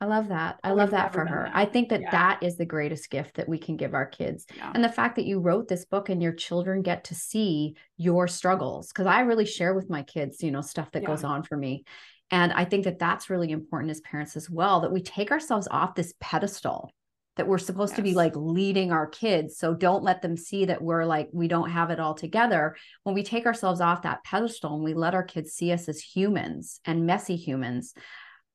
[0.00, 0.58] I love that.
[0.64, 1.44] I love that for her.
[1.44, 1.56] That.
[1.56, 2.10] I think that yeah.
[2.10, 4.46] that is the greatest gift that we can give our kids.
[4.56, 4.72] Yeah.
[4.74, 8.26] And the fact that you wrote this book and your children get to see your
[8.26, 11.08] struggles because I really share with my kids, you know, stuff that yeah.
[11.08, 11.84] goes on for me.
[12.30, 15.68] And I think that that's really important as parents as well that we take ourselves
[15.70, 16.90] off this pedestal
[17.36, 17.96] that we're supposed yes.
[17.96, 19.56] to be like leading our kids.
[19.56, 22.76] So don't let them see that we're like, we don't have it all together.
[23.02, 26.00] When we take ourselves off that pedestal and we let our kids see us as
[26.00, 27.94] humans and messy humans,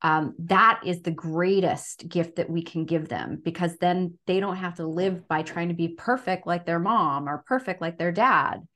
[0.06, 4.58] um, that is the greatest gift that we can give them because then they don't
[4.58, 8.12] have to live by trying to be perfect like their mom or perfect like their
[8.12, 8.68] dad.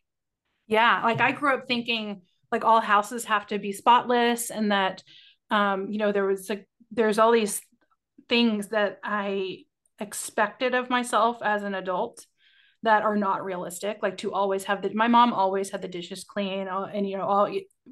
[0.65, 1.04] Yeah.
[1.04, 5.04] Like I grew up thinking like all houses have to be spotless and that,
[5.52, 7.62] um, you know, there was a, there's all these
[8.28, 9.65] things that I
[10.00, 12.26] expected of myself as an adult
[12.84, 16.24] that are not realistic like to always have the my mom always had the dishes
[16.24, 17.50] clean uh, and you know all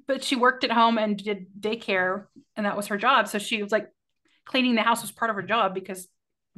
[0.08, 3.28] but she worked at home and did daycare and that was her job.
[3.28, 3.88] So she was like
[4.46, 6.08] cleaning the house was part of her job because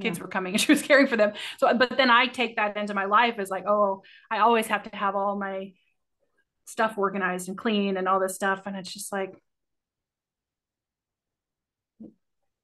[0.01, 0.23] kids yeah.
[0.23, 1.33] were coming and she was caring for them.
[1.57, 4.83] So but then i take that into my life as like oh i always have
[4.83, 5.73] to have all my
[6.65, 8.63] stuff organized and clean and all this stuff.
[8.65, 9.33] And it's just like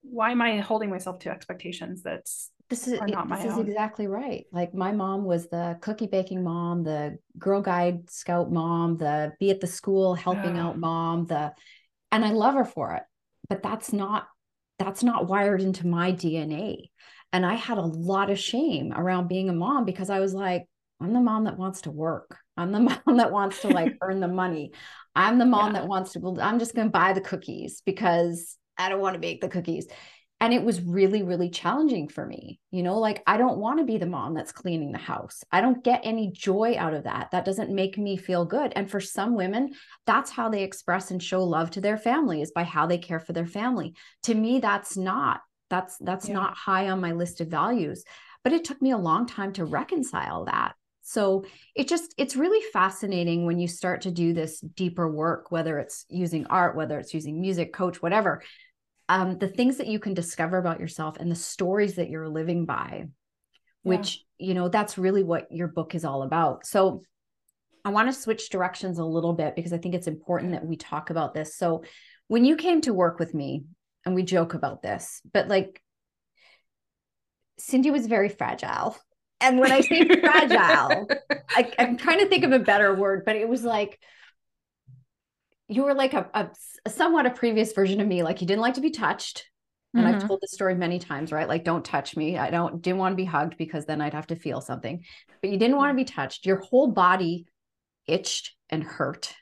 [0.01, 4.45] why am i holding myself to expectations that's this is this is exactly right.
[4.51, 9.51] Like my mom was the cookie baking mom, the Girl Guide Scout mom, the be
[9.51, 11.53] at the school helping out mom, the
[12.11, 13.03] and I love her for it.
[13.49, 14.27] But that's not
[14.79, 16.89] that's not wired into my DNA.
[17.31, 20.67] And I had a lot of shame around being a mom because I was like,
[21.01, 22.37] I'm the mom that wants to work.
[22.57, 24.71] I'm the mom that wants to like earn the money.
[25.15, 25.81] I'm the mom yeah.
[25.81, 29.13] that wants to, well, I'm just going to buy the cookies because I don't want
[29.13, 29.87] to bake the cookies
[30.39, 33.85] and it was really really challenging for me you know like i don't want to
[33.85, 35.43] be the mom that's cleaning the house.
[35.51, 37.29] I don't get any joy out of that.
[37.31, 38.73] That doesn't make me feel good.
[38.75, 39.73] And for some women
[40.05, 43.19] that's how they express and show love to their family is by how they care
[43.19, 43.95] for their family.
[44.23, 46.35] To me that's not that's that's yeah.
[46.35, 48.03] not high on my list of values.
[48.43, 50.75] But it took me a long time to reconcile that.
[51.01, 51.45] So
[51.75, 56.05] it just it's really fascinating when you start to do this deeper work whether it's
[56.09, 58.41] using art whether it's using music coach whatever
[59.09, 62.65] um, the things that you can discover about yourself and the stories that you're living
[62.65, 63.07] by,
[63.83, 64.47] which, yeah.
[64.47, 66.65] you know, that's really what your book is all about.
[66.65, 67.03] So
[67.83, 70.75] I want to switch directions a little bit because I think it's important that we
[70.75, 71.55] talk about this.
[71.55, 71.83] So
[72.27, 73.65] when you came to work with me,
[74.05, 75.81] and we joke about this, but like
[77.57, 78.97] Cindy was very fragile.
[79.41, 81.09] And when I say fragile,
[81.49, 83.99] I, am trying to think of a better word, but it was like
[85.67, 86.49] you were like a, a,
[86.85, 88.23] a, somewhat a previous version of me.
[88.23, 89.45] Like you didn't like to be touched.
[89.93, 90.15] And mm-hmm.
[90.15, 91.47] I've told this story many times, right?
[91.47, 92.37] Like, don't touch me.
[92.37, 95.03] I don't didn't want to be hugged because then I'd have to feel something.
[95.41, 96.45] But you didn't want to be touched.
[96.45, 97.45] Your whole body
[98.07, 99.33] itched and hurt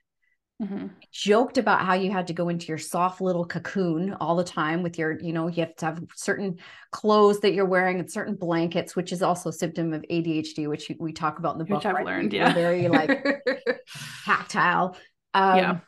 [0.63, 0.87] Mm-hmm.
[1.11, 4.83] Joked about how you had to go into your soft little cocoon all the time
[4.83, 6.57] with your, you know, you have to have certain
[6.91, 10.91] clothes that you're wearing and certain blankets, which is also a symptom of ADHD, which
[10.99, 11.79] we talk about in the book.
[11.79, 12.05] Which I've right?
[12.05, 12.53] learned, yeah.
[12.53, 13.43] very like
[14.25, 14.95] tactile.
[15.33, 15.79] Um, yeah.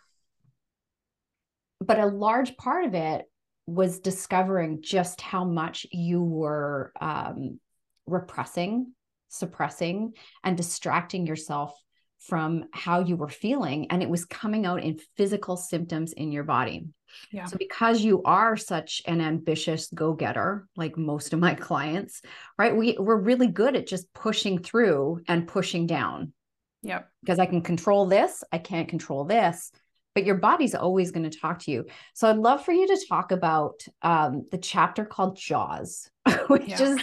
[1.86, 3.26] But a large part of it
[3.68, 7.60] was discovering just how much you were um,
[8.06, 8.94] repressing,
[9.30, 11.74] suppressing, and distracting yourself
[12.20, 16.44] from how you were feeling and it was coming out in physical symptoms in your
[16.44, 16.88] body.
[17.32, 17.46] Yeah.
[17.46, 22.22] So because you are such an ambitious go-getter like most of my clients,
[22.58, 22.76] right?
[22.76, 26.34] We we're really good at just pushing through and pushing down.
[26.82, 27.04] Yeah.
[27.22, 29.72] Because I can control this, I can't control this,
[30.16, 31.86] but your body's always going to talk to you.
[32.14, 36.10] So I'd love for you to talk about um, the chapter called Jaws,
[36.48, 36.82] which yeah.
[36.82, 37.00] is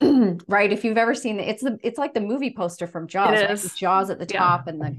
[0.48, 0.72] right?
[0.72, 3.64] If you've ever seen it, it's the it's like the movie poster from Jaws.
[3.64, 3.76] Right?
[3.76, 4.72] Jaws at the top yeah.
[4.72, 4.96] and the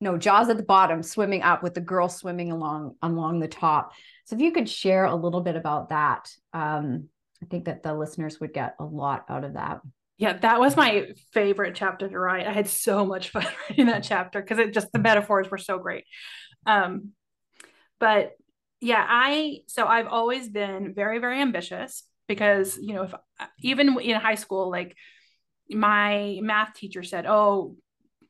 [0.00, 3.92] no Jaws at the bottom, swimming up with the girl swimming along along the top.
[4.24, 7.08] So if you could share a little bit about that, um,
[7.42, 9.80] I think that the listeners would get a lot out of that.
[10.22, 12.46] Yeah, that was my favorite chapter to write.
[12.46, 15.80] I had so much fun writing that chapter because it just the metaphors were so
[15.80, 16.04] great.
[16.64, 17.08] Um,
[17.98, 18.36] but
[18.80, 23.14] yeah, I so I've always been very very ambitious because you know if
[23.62, 24.96] even in high school like
[25.68, 27.74] my math teacher said oh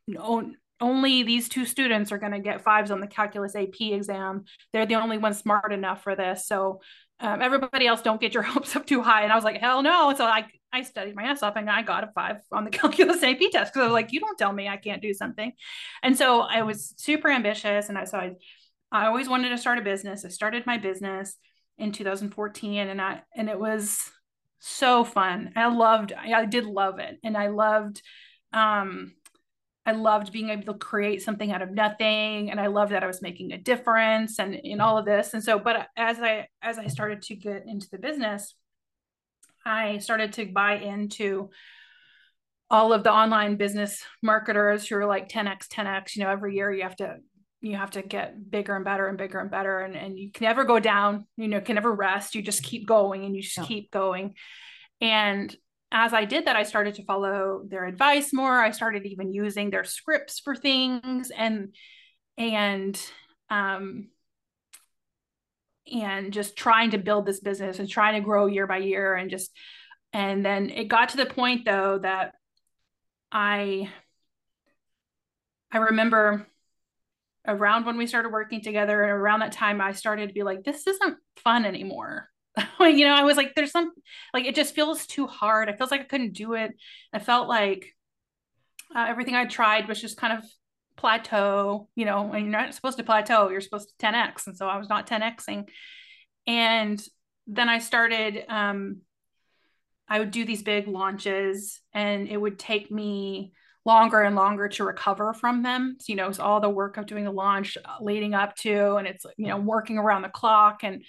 [0.09, 0.51] no,
[0.81, 4.45] only these two students are going to get fives on the calculus ap exam.
[4.73, 6.47] They're the only ones smart enough for this.
[6.47, 6.81] So
[7.21, 9.25] um, everybody else don't get your hopes up too high.
[9.25, 10.15] And i was like hell no.
[10.17, 13.23] So i i studied my ass off and i got a five on the calculus
[13.23, 15.53] ap test because i was like you don't tell me i can't do something.
[16.03, 18.33] And so i was super ambitious and i so i
[18.91, 20.25] i always wanted to start a business.
[20.25, 21.37] I started my business
[21.79, 23.99] in 2014 and I and it was
[24.61, 25.53] so fun.
[25.57, 28.03] I loved I, did love it and I loved
[28.53, 29.15] um
[29.85, 33.09] I loved being able to create something out of nothing and I loved that I
[33.09, 35.35] was making a difference and in all of this.
[35.35, 38.55] And so but as I as I started to get into the business
[39.65, 41.51] I started to buy into
[42.71, 46.73] all of the online business marketers who are like 10x 10x you know every year
[46.73, 47.17] you have to
[47.61, 50.47] you have to get bigger and better and bigger and better and, and you can
[50.47, 52.35] never go down you know can never rest.
[52.35, 53.65] You just keep going and you just yeah.
[53.65, 54.35] keep going.
[55.01, 55.55] And
[55.95, 58.59] as i did that i started to follow their advice more.
[58.59, 61.75] I started even using their scripts for things and
[62.39, 62.99] and
[63.51, 64.09] um
[65.91, 69.31] and just trying to build this business and trying to grow year by year and
[69.31, 69.51] just
[70.13, 72.35] and then it got to the point though that
[73.31, 73.89] i
[75.73, 76.47] i remember
[77.47, 80.63] around when we started working together and around that time i started to be like
[80.65, 82.29] this isn't fun anymore.
[82.81, 83.93] You know i was like there's some
[84.35, 85.69] like it just feels too hard.
[85.69, 86.73] It feels like i couldn't do it.
[87.13, 87.87] I felt like
[88.95, 90.45] uh, everything i tried was just kind of
[90.97, 94.67] plateau you know and you're not supposed to plateau you're supposed to 10x and so
[94.67, 95.69] i was not 10xing
[96.47, 97.03] and
[97.47, 99.01] then i started um
[100.09, 103.53] i would do these big launches and it would take me
[103.85, 105.97] longer and longer to recover from them.
[106.01, 108.97] So, you know, it's all the work of doing the launch uh, leading up to,
[108.97, 110.85] and it's, you know, working around the clock.
[110.85, 111.05] And,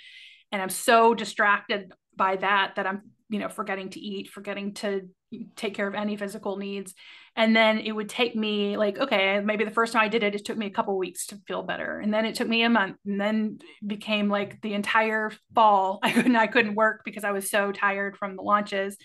[0.51, 5.07] and I'm so distracted by that, that I'm, you know, forgetting to eat, forgetting to
[5.55, 6.93] take care of any physical needs.
[7.35, 10.35] And then it would take me like, okay, maybe the first time I did it,
[10.35, 11.99] it took me a couple weeks to feel better.
[11.99, 15.99] And then it took me a month and then became like the entire fall.
[16.03, 18.97] I couldn't, I couldn't work because I was so tired from the launches.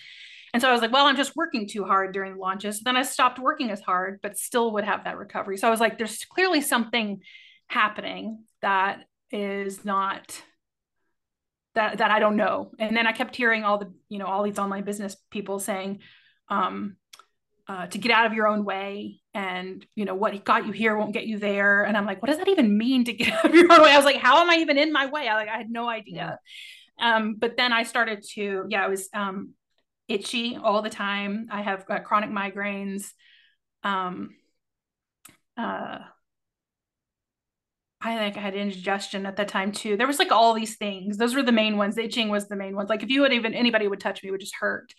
[0.53, 2.81] And so I was like, well, I'm just working too hard during the launches.
[2.81, 5.59] Then I stopped working as hard, but still would have that recovery.
[5.59, 7.21] So I was like, there's clearly something
[7.67, 10.43] happening that is not
[11.75, 12.73] that that I don't know.
[12.79, 16.01] And then I kept hearing all the, you know, all these online business people saying,
[16.49, 16.97] um,
[17.67, 20.97] uh, to get out of your own way and you know what got you here
[20.97, 23.45] won't get you there and i'm like what does that even mean to get out
[23.45, 25.35] of your own way i was like how am i even in my way i
[25.35, 26.39] like i had no idea
[27.01, 29.53] um, but then i started to yeah i was um,
[30.09, 31.49] itchy all the time.
[31.51, 33.13] I have uh, chronic migraines.
[33.85, 34.31] Um,
[35.57, 35.99] uh,
[38.01, 39.97] I think I had indigestion at that time too.
[39.97, 41.17] There was like all these things.
[41.17, 41.97] Those were the main ones.
[41.97, 42.89] The itching was the main ones.
[42.89, 44.95] Like if you would even anybody would touch me, would just hurt.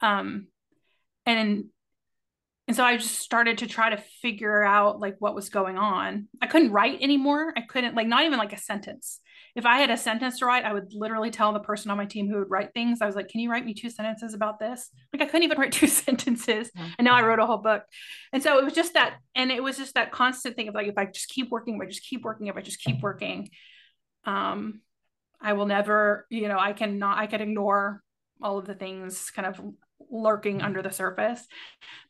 [0.00, 0.48] Um,
[1.26, 1.64] and
[2.68, 6.28] and so I just started to try to figure out like what was going on.
[6.40, 7.52] I couldn't write anymore.
[7.56, 9.20] I couldn't like not even like a sentence.
[9.56, 12.06] If I had a sentence to write, I would literally tell the person on my
[12.06, 13.02] team who would write things.
[13.02, 15.58] I was like, "Can you write me two sentences about this?" Like I couldn't even
[15.60, 17.82] write two sentences, and now I wrote a whole book.
[18.32, 20.86] And so it was just that, and it was just that constant thing of like,
[20.86, 23.50] if I just keep working, if I just keep working, if I just keep working,
[24.24, 24.80] um,
[25.40, 28.02] I will never, you know, I cannot, I can ignore
[28.40, 29.60] all of the things kind of
[30.10, 31.46] lurking under the surface.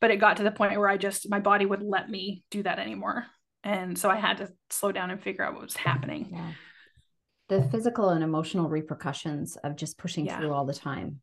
[0.01, 2.63] But it got to the point where I just, my body would let me do
[2.63, 3.27] that anymore.
[3.65, 6.29] And so I had to slow down and figure out what was happening.
[6.33, 6.53] Yeah.
[7.49, 10.39] The physical and emotional repercussions of just pushing Yeah.
[10.39, 11.21] through all the time.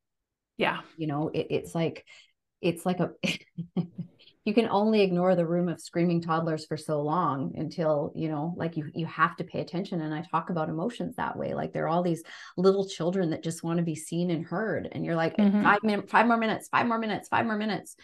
[0.58, 0.82] Yeah.
[0.98, 2.06] You know, it, it's like,
[2.62, 3.12] it's like a,
[4.50, 8.56] you can only ignore the room of screaming toddlers for so long until, you know,
[8.58, 10.02] like you, you have to pay attention.
[10.02, 11.54] And I talk about emotions that way.
[11.54, 12.24] Like they're all these
[12.58, 14.90] little children that just want to be seen and heard.
[14.92, 15.62] And you're like, Mhm.
[15.62, 17.96] five minutes, five more minutes, five more minutes, five more minutes.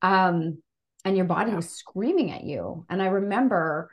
[0.00, 0.62] Um,
[1.04, 1.56] and your body Yeah.
[1.56, 2.86] was screaming at you.
[2.88, 3.90] And I remember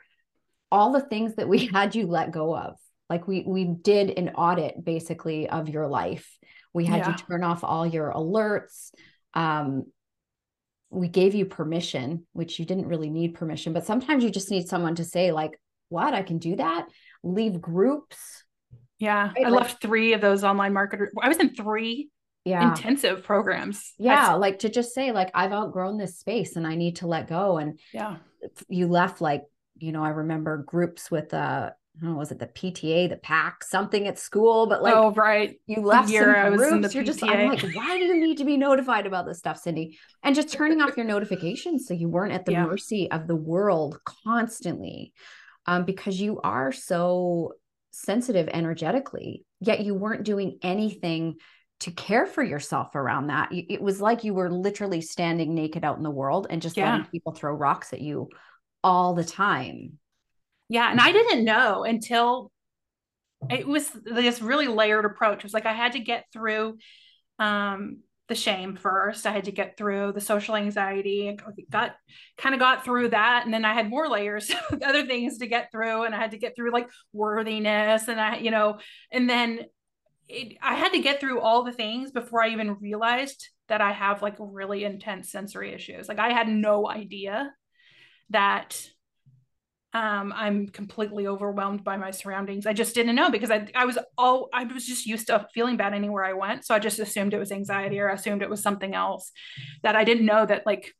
[0.70, 2.76] all the things that we had you let go of.
[3.10, 6.38] Like we we did an audit basically of your life.
[6.72, 7.10] We had Yeah.
[7.10, 8.92] you turn off all your alerts.
[9.34, 9.86] Um,
[10.96, 14.68] we gave you permission, which you didn't really need permission, but sometimes you just need
[14.68, 16.86] someone to say, like, what, I can do that.
[17.22, 18.16] Leave groups.
[18.98, 19.28] Yeah.
[19.36, 21.08] Right, I like- left three of those online marketer.
[21.20, 22.10] I was in three
[22.44, 22.70] Yeah.
[22.70, 23.92] intensive programs.
[23.98, 24.30] yeah.
[24.30, 27.28] I- like to just say, like, I've outgrown this space and I need to let
[27.28, 27.58] go.
[27.58, 28.16] And yeah.
[28.68, 29.42] you left like
[29.78, 31.70] you know i remember groups with uh
[32.02, 35.58] know, was it the PTA, the PAC, something at school, but like oh, right.
[35.66, 36.88] you left year some I was in groups.
[36.88, 39.58] the You're just, I'm like, why do you need to be notified about this stuff,
[39.58, 39.98] Cindy?
[40.22, 42.66] And just turning off your notifications so you weren't at the Yeah.
[42.66, 45.12] mercy of the world constantly,
[45.66, 47.52] um, because you are so
[47.92, 49.44] sensitive energetically.
[49.60, 51.36] Yet you weren't doing anything
[51.80, 53.50] to care for yourself around that.
[53.52, 56.90] It was like you were literally standing naked out in the world and just Yeah.
[56.90, 58.28] letting people throw rocks at you
[58.84, 59.98] all the time.
[60.68, 60.90] Yeah.
[60.90, 62.50] And I didn't know until
[63.50, 65.38] it was this really layered approach.
[65.38, 66.78] It was like I had to get through
[67.38, 67.98] um
[68.28, 69.26] the shame first.
[69.26, 71.40] I had to get through the social anxiety and
[71.70, 71.94] got
[72.36, 73.44] kind of got through that.
[73.44, 76.04] And then I had more layers, of other things to get through.
[76.04, 78.78] And I had to get through like worthiness and I, you know,
[79.12, 79.60] and then
[80.28, 83.92] it, I had to get through all the things before I even realized that I
[83.92, 86.08] have like really intense sensory issues.
[86.08, 87.52] Like I had no idea
[88.30, 88.76] that
[89.96, 92.66] um, I'm completely overwhelmed by my surroundings.
[92.66, 95.78] I just didn't know because I, I was all I was just used to feeling
[95.78, 96.66] bad anywhere I went.
[96.66, 99.32] So I just assumed it was anxiety or assumed it was something else
[99.82, 100.92] that I didn't know that like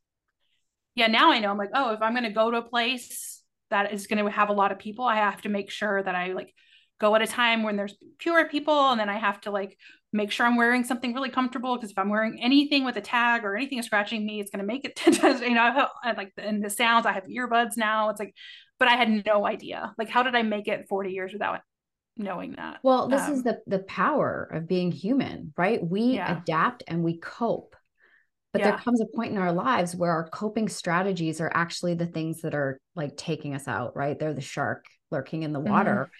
[0.94, 3.92] yeah, now I know I'm like, oh, if I'm gonna go to a place that
[3.92, 6.54] is gonna have a lot of people, I have to make sure that I like
[6.98, 9.76] go at a time when there's fewer people and then I have to like
[10.16, 13.44] make sure I'm wearing something really comfortable because if I'm wearing anything with a tag
[13.44, 16.64] or anything scratching me, it's going to make it 10 you know, have, like, and
[16.64, 18.08] the sounds, I have earbuds now.
[18.08, 18.34] It's like,
[18.78, 19.94] but I had no idea.
[19.98, 21.60] Like, how did I make it 40 years without
[22.16, 22.80] knowing that?
[22.82, 25.84] Well, this is Um, the the power of being human, right?
[25.84, 26.32] We Yeah.
[26.32, 27.74] adapt and we cope.
[28.52, 32.06] But there comes a point in our lives where our coping strategies are actually the
[32.06, 34.18] things that are like taking us out, right?
[34.18, 35.70] They're the shark lurking in the Mhm.
[35.70, 36.10] water.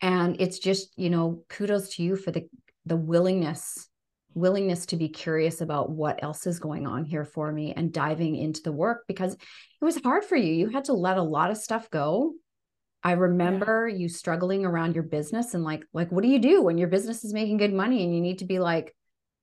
[0.00, 2.48] And it's just, you know, kudos to you for the
[2.86, 3.88] the willingness
[4.34, 8.36] willingness to be curious about what else is going on here for me and diving
[8.36, 10.52] into the work because it was hard for you.
[10.52, 12.34] You had to let a lot of stuff go.
[13.04, 16.78] I remember you struggling around your business and like like what do you do when
[16.78, 18.94] your business is making good money and you need to be like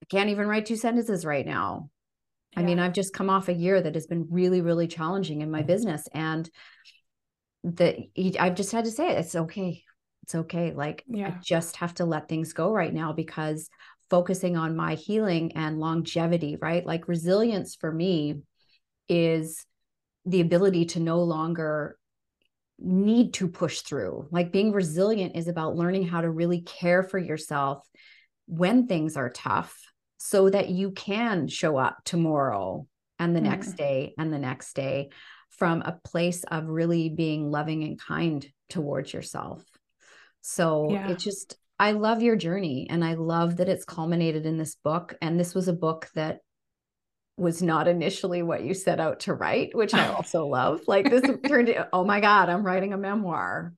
[0.01, 1.89] I can't even write two sentences right now.
[2.55, 5.51] I mean, I've just come off a year that has been really really challenging in
[5.51, 6.49] my business and
[7.63, 7.97] that
[8.39, 9.19] I've just had to say it.
[9.19, 9.83] It's okay.
[10.23, 10.71] It's okay.
[10.73, 13.69] Like I just have to let things go right now because
[14.09, 16.85] focusing on my healing and longevity, right?
[16.85, 18.41] Like resilience for me
[19.07, 19.65] is
[20.25, 21.97] the ability to no longer
[22.79, 24.27] need to push through.
[24.31, 27.85] Like being resilient is about learning how to really care for yourself
[28.47, 29.77] when things are tough
[30.17, 32.87] so that you can show up tomorrow
[33.19, 33.77] and the next mm-hmm.
[33.77, 35.09] day and the next day
[35.49, 39.63] from a place of really being loving and kind towards yourself.
[40.41, 41.09] So Yeah.
[41.09, 45.15] it just, I love your journey and I love that it's culminated in this book.
[45.21, 46.39] And this was a book that
[47.37, 50.81] was not initially what you set out to write, which I also love.
[50.87, 53.73] Like this turned, in- oh my God, I'm writing a memoir.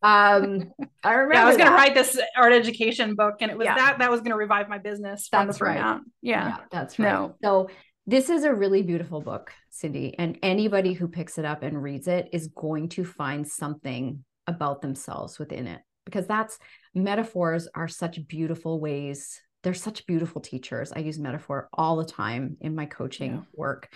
[0.00, 0.72] Um,
[1.02, 3.64] I remember Yeah, I was going to write this art education book, and it was
[3.64, 3.74] Yeah.
[3.74, 5.80] that that was going to revive my business That's right.
[5.80, 6.00] burnout.
[6.22, 6.58] Yeah.
[6.70, 7.10] that's right.
[7.12, 7.34] No.
[7.42, 7.68] So
[8.06, 12.06] this is a really beautiful book, Cindy, and anybody who picks it up and reads
[12.06, 16.58] it is going to find something about themselves within it because that's
[16.94, 19.40] metaphors are such beautiful ways.
[19.62, 20.92] They're such beautiful teachers.
[20.92, 23.40] I use metaphor all the time in my coaching Yeah.
[23.54, 23.88] work.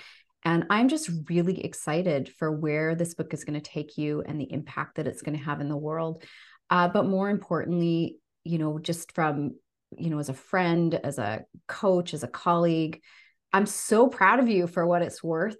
[0.44, 4.40] And I'm just really excited for where this book is going to take you and
[4.40, 6.24] the impact that it's going to have in the world.
[6.70, 9.56] Uh, but more importantly, you know, just from,
[9.96, 13.02] you know, as a friend, as a coach, as a colleague,
[13.52, 15.58] I'm so proud of you for what it's worth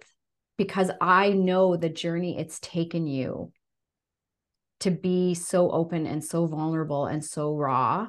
[0.57, 3.51] because I know the journey it's taken you
[4.79, 8.07] to be so open and so vulnerable and so raw.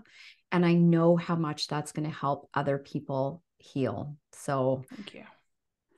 [0.53, 4.17] And I know how much that's going to help other people heal.
[4.33, 5.25] So thank you.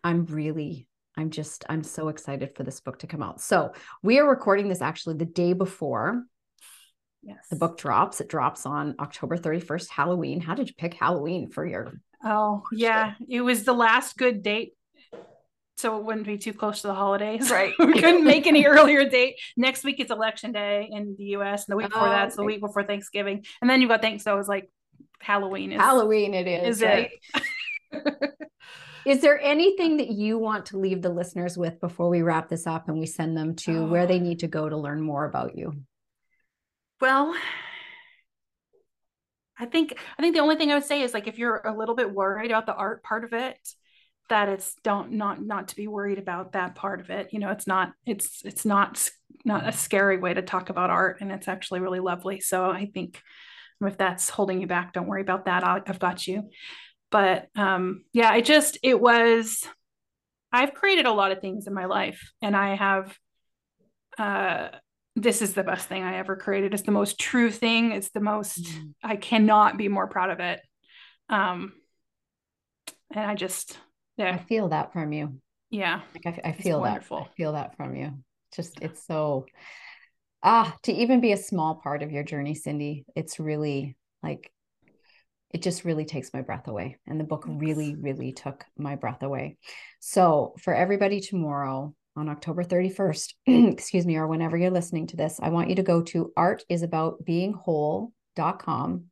[0.04, 3.40] I'm really, I'm just, I'm so excited for this book to come out.
[3.40, 6.24] So we are recording this actually the day before
[7.22, 7.46] yes.
[7.50, 8.20] the book drops.
[8.20, 10.40] It drops on October 31st, Halloween.
[10.40, 11.92] How did you pick Halloween for your?
[12.24, 13.14] Oh, yeah.
[13.28, 14.72] It was the last good date
[15.82, 17.50] so it wouldn't be too close to the holidays.
[17.52, 17.74] Right.
[17.78, 19.38] we couldn't make any earlier date.
[19.56, 22.42] Next week it's election day in the US, and the week before oh, that's okay.
[22.42, 23.44] the week before Thanksgiving.
[23.60, 24.24] And then you got thanks.
[24.24, 24.70] So it was like
[25.20, 27.10] Halloween is Halloween it is, is right?
[27.92, 28.30] It?
[29.06, 32.66] is there anything that you want to leave the listeners with before we wrap this
[32.66, 33.86] up and we send them to oh.
[33.86, 34.22] where they oh.
[34.22, 35.74] need to go to learn more about you?
[37.00, 37.34] Well,
[39.58, 41.76] I think I think the only thing I would say is like if you're a
[41.76, 43.58] little bit worried about the art part of it,
[44.28, 47.28] that it's don't not not to be worried about that part of it.
[47.32, 49.08] You know it's not it's it's not
[49.44, 52.40] not a scary way to talk about art and it's actually really lovely.
[52.40, 53.20] So i think
[53.84, 55.64] if that's holding you back don't worry about that.
[55.64, 56.48] I have got you.
[57.10, 59.66] But um yeah i just it was
[60.50, 63.18] i've created a lot of things in my life and i have
[64.18, 64.68] uh
[65.14, 66.72] this is the best thing i ever created.
[66.72, 67.92] It's the most true thing.
[67.92, 68.94] It's the most mm.
[69.02, 70.60] i cannot be more proud of it.
[71.28, 71.74] Um
[73.14, 73.76] and i just
[74.16, 74.32] yeah.
[74.32, 75.40] I feel that from you.
[75.70, 76.02] Yeah.
[76.14, 77.04] Like I, I feel that.
[77.10, 78.12] I feel that from you.
[78.54, 79.46] Just it's so
[80.42, 83.04] ah to even be a small part of your journey, Cindy.
[83.16, 84.52] It's really like
[85.52, 86.98] it just really takes my breath away.
[87.06, 89.56] And the book really, really took my breath away.
[90.00, 93.34] So for everybody tomorrow on October 31st,
[93.72, 99.04] excuse me, or whenever you're listening to this, I want you to go to artisaboutbeingwhole.com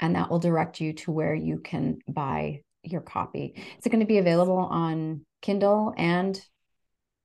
[0.00, 3.54] and that will direct you to where you can buy your copy.
[3.56, 6.40] Is it going to be available on Kindle and?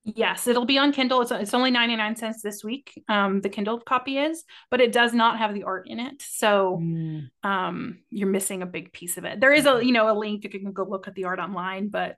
[0.05, 1.21] Yes, it'll be on Kindle.
[1.21, 3.01] It's, it's only 99 cents this week.
[3.07, 6.21] Um, the Kindle copy is, but it does not have the art in it.
[6.21, 7.29] So mm.
[7.43, 9.39] um, you're missing a big piece of it.
[9.39, 11.87] There is a, you know, a link you can go look at the art online,
[11.87, 12.17] but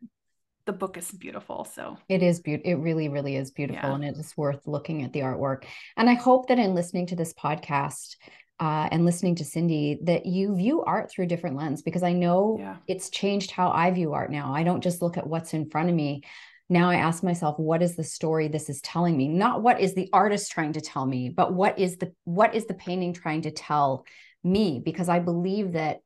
[0.66, 1.66] the book is beautiful.
[1.66, 2.72] So it is beautiful.
[2.72, 3.90] It really, really is beautiful.
[3.90, 3.96] Yeah.
[3.96, 5.66] And it is worth looking at the artwork.
[5.96, 8.16] And I hope that in listening to this podcast,
[8.60, 12.14] uh, and listening to Cindy that you view art through a different lens because I
[12.14, 12.78] know yeah.
[12.88, 14.54] it's changed how I view art now.
[14.54, 16.24] I don't just look at what's in front of me.
[16.70, 19.28] Now I ask myself, what is the story this is telling me?
[19.28, 22.66] Not what is the artist trying to tell me, but what is the what is
[22.66, 24.06] the painting trying to tell
[24.44, 24.82] me?
[24.84, 26.00] Because I believe that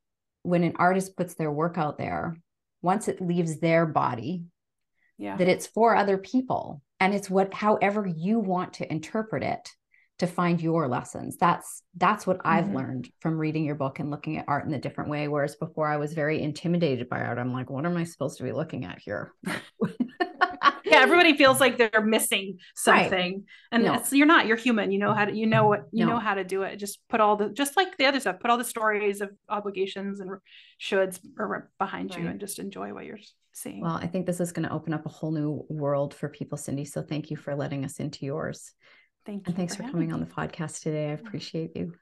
[0.44, 2.36] when an artist puts their work out there,
[2.82, 4.44] once it leaves their body,
[5.18, 5.38] yeah.
[5.38, 9.70] that it's for other people and it's what however you want to interpret it
[10.20, 12.78] to find your lessons that's that's what i've mm-hmm.
[12.78, 15.88] learned from reading your book and looking at art in a different way whereas before
[15.88, 18.86] i was very intimidated by art i'm like what am i supposed to be looking
[18.86, 19.34] at here
[20.90, 23.44] yeah everybody feels like they're missing something right.
[23.72, 24.04] and no.
[24.12, 26.14] you're not you're human you know how to you know what you no.
[26.14, 28.52] know how to do it just put all the just like the other stuff put
[28.52, 30.30] all the stories of obligations and
[30.82, 31.20] shoulds
[31.80, 32.22] behind right.
[32.22, 33.20] you and just enjoy what you're
[33.54, 36.28] seeing well i think this is going to open up a whole new world for
[36.28, 38.74] people cindy so thank you for letting us into yours
[39.30, 39.52] Thank you.
[39.52, 41.10] And thanks for, for coming on the podcast today.
[41.10, 41.94] I appreciate you.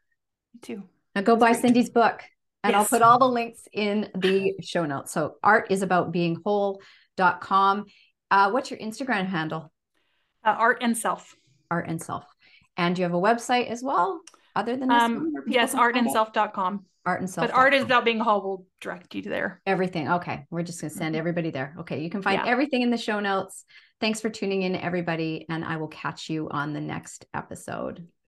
[0.54, 0.84] You too.
[1.14, 2.24] Now go buy Cindy's book.
[2.64, 2.80] And yes.
[2.80, 5.12] I'll put all the links in the show notes.
[5.12, 7.86] So art is about being whole.com.
[8.32, 9.74] Uh, what's your Instagram handle?
[10.46, 11.36] Uh, art and self.
[11.70, 12.24] Art and self.
[12.78, 14.22] And you have a website as well,
[14.56, 16.86] other than this um, Yes, artandself.com.
[17.08, 17.48] Art and self.
[17.48, 18.42] But art is about being whole.
[18.42, 19.62] We'll direct you to there.
[19.66, 20.10] Everything.
[20.10, 20.46] Okay.
[20.50, 21.20] We're just going to send mm-hmm.
[21.20, 21.74] everybody there.
[21.80, 22.02] Okay.
[22.02, 22.52] You can find yeah.
[22.52, 23.64] everything in the show notes.
[24.02, 28.06] Thanks for tuning in, everybody, and I will catch you on the next episode.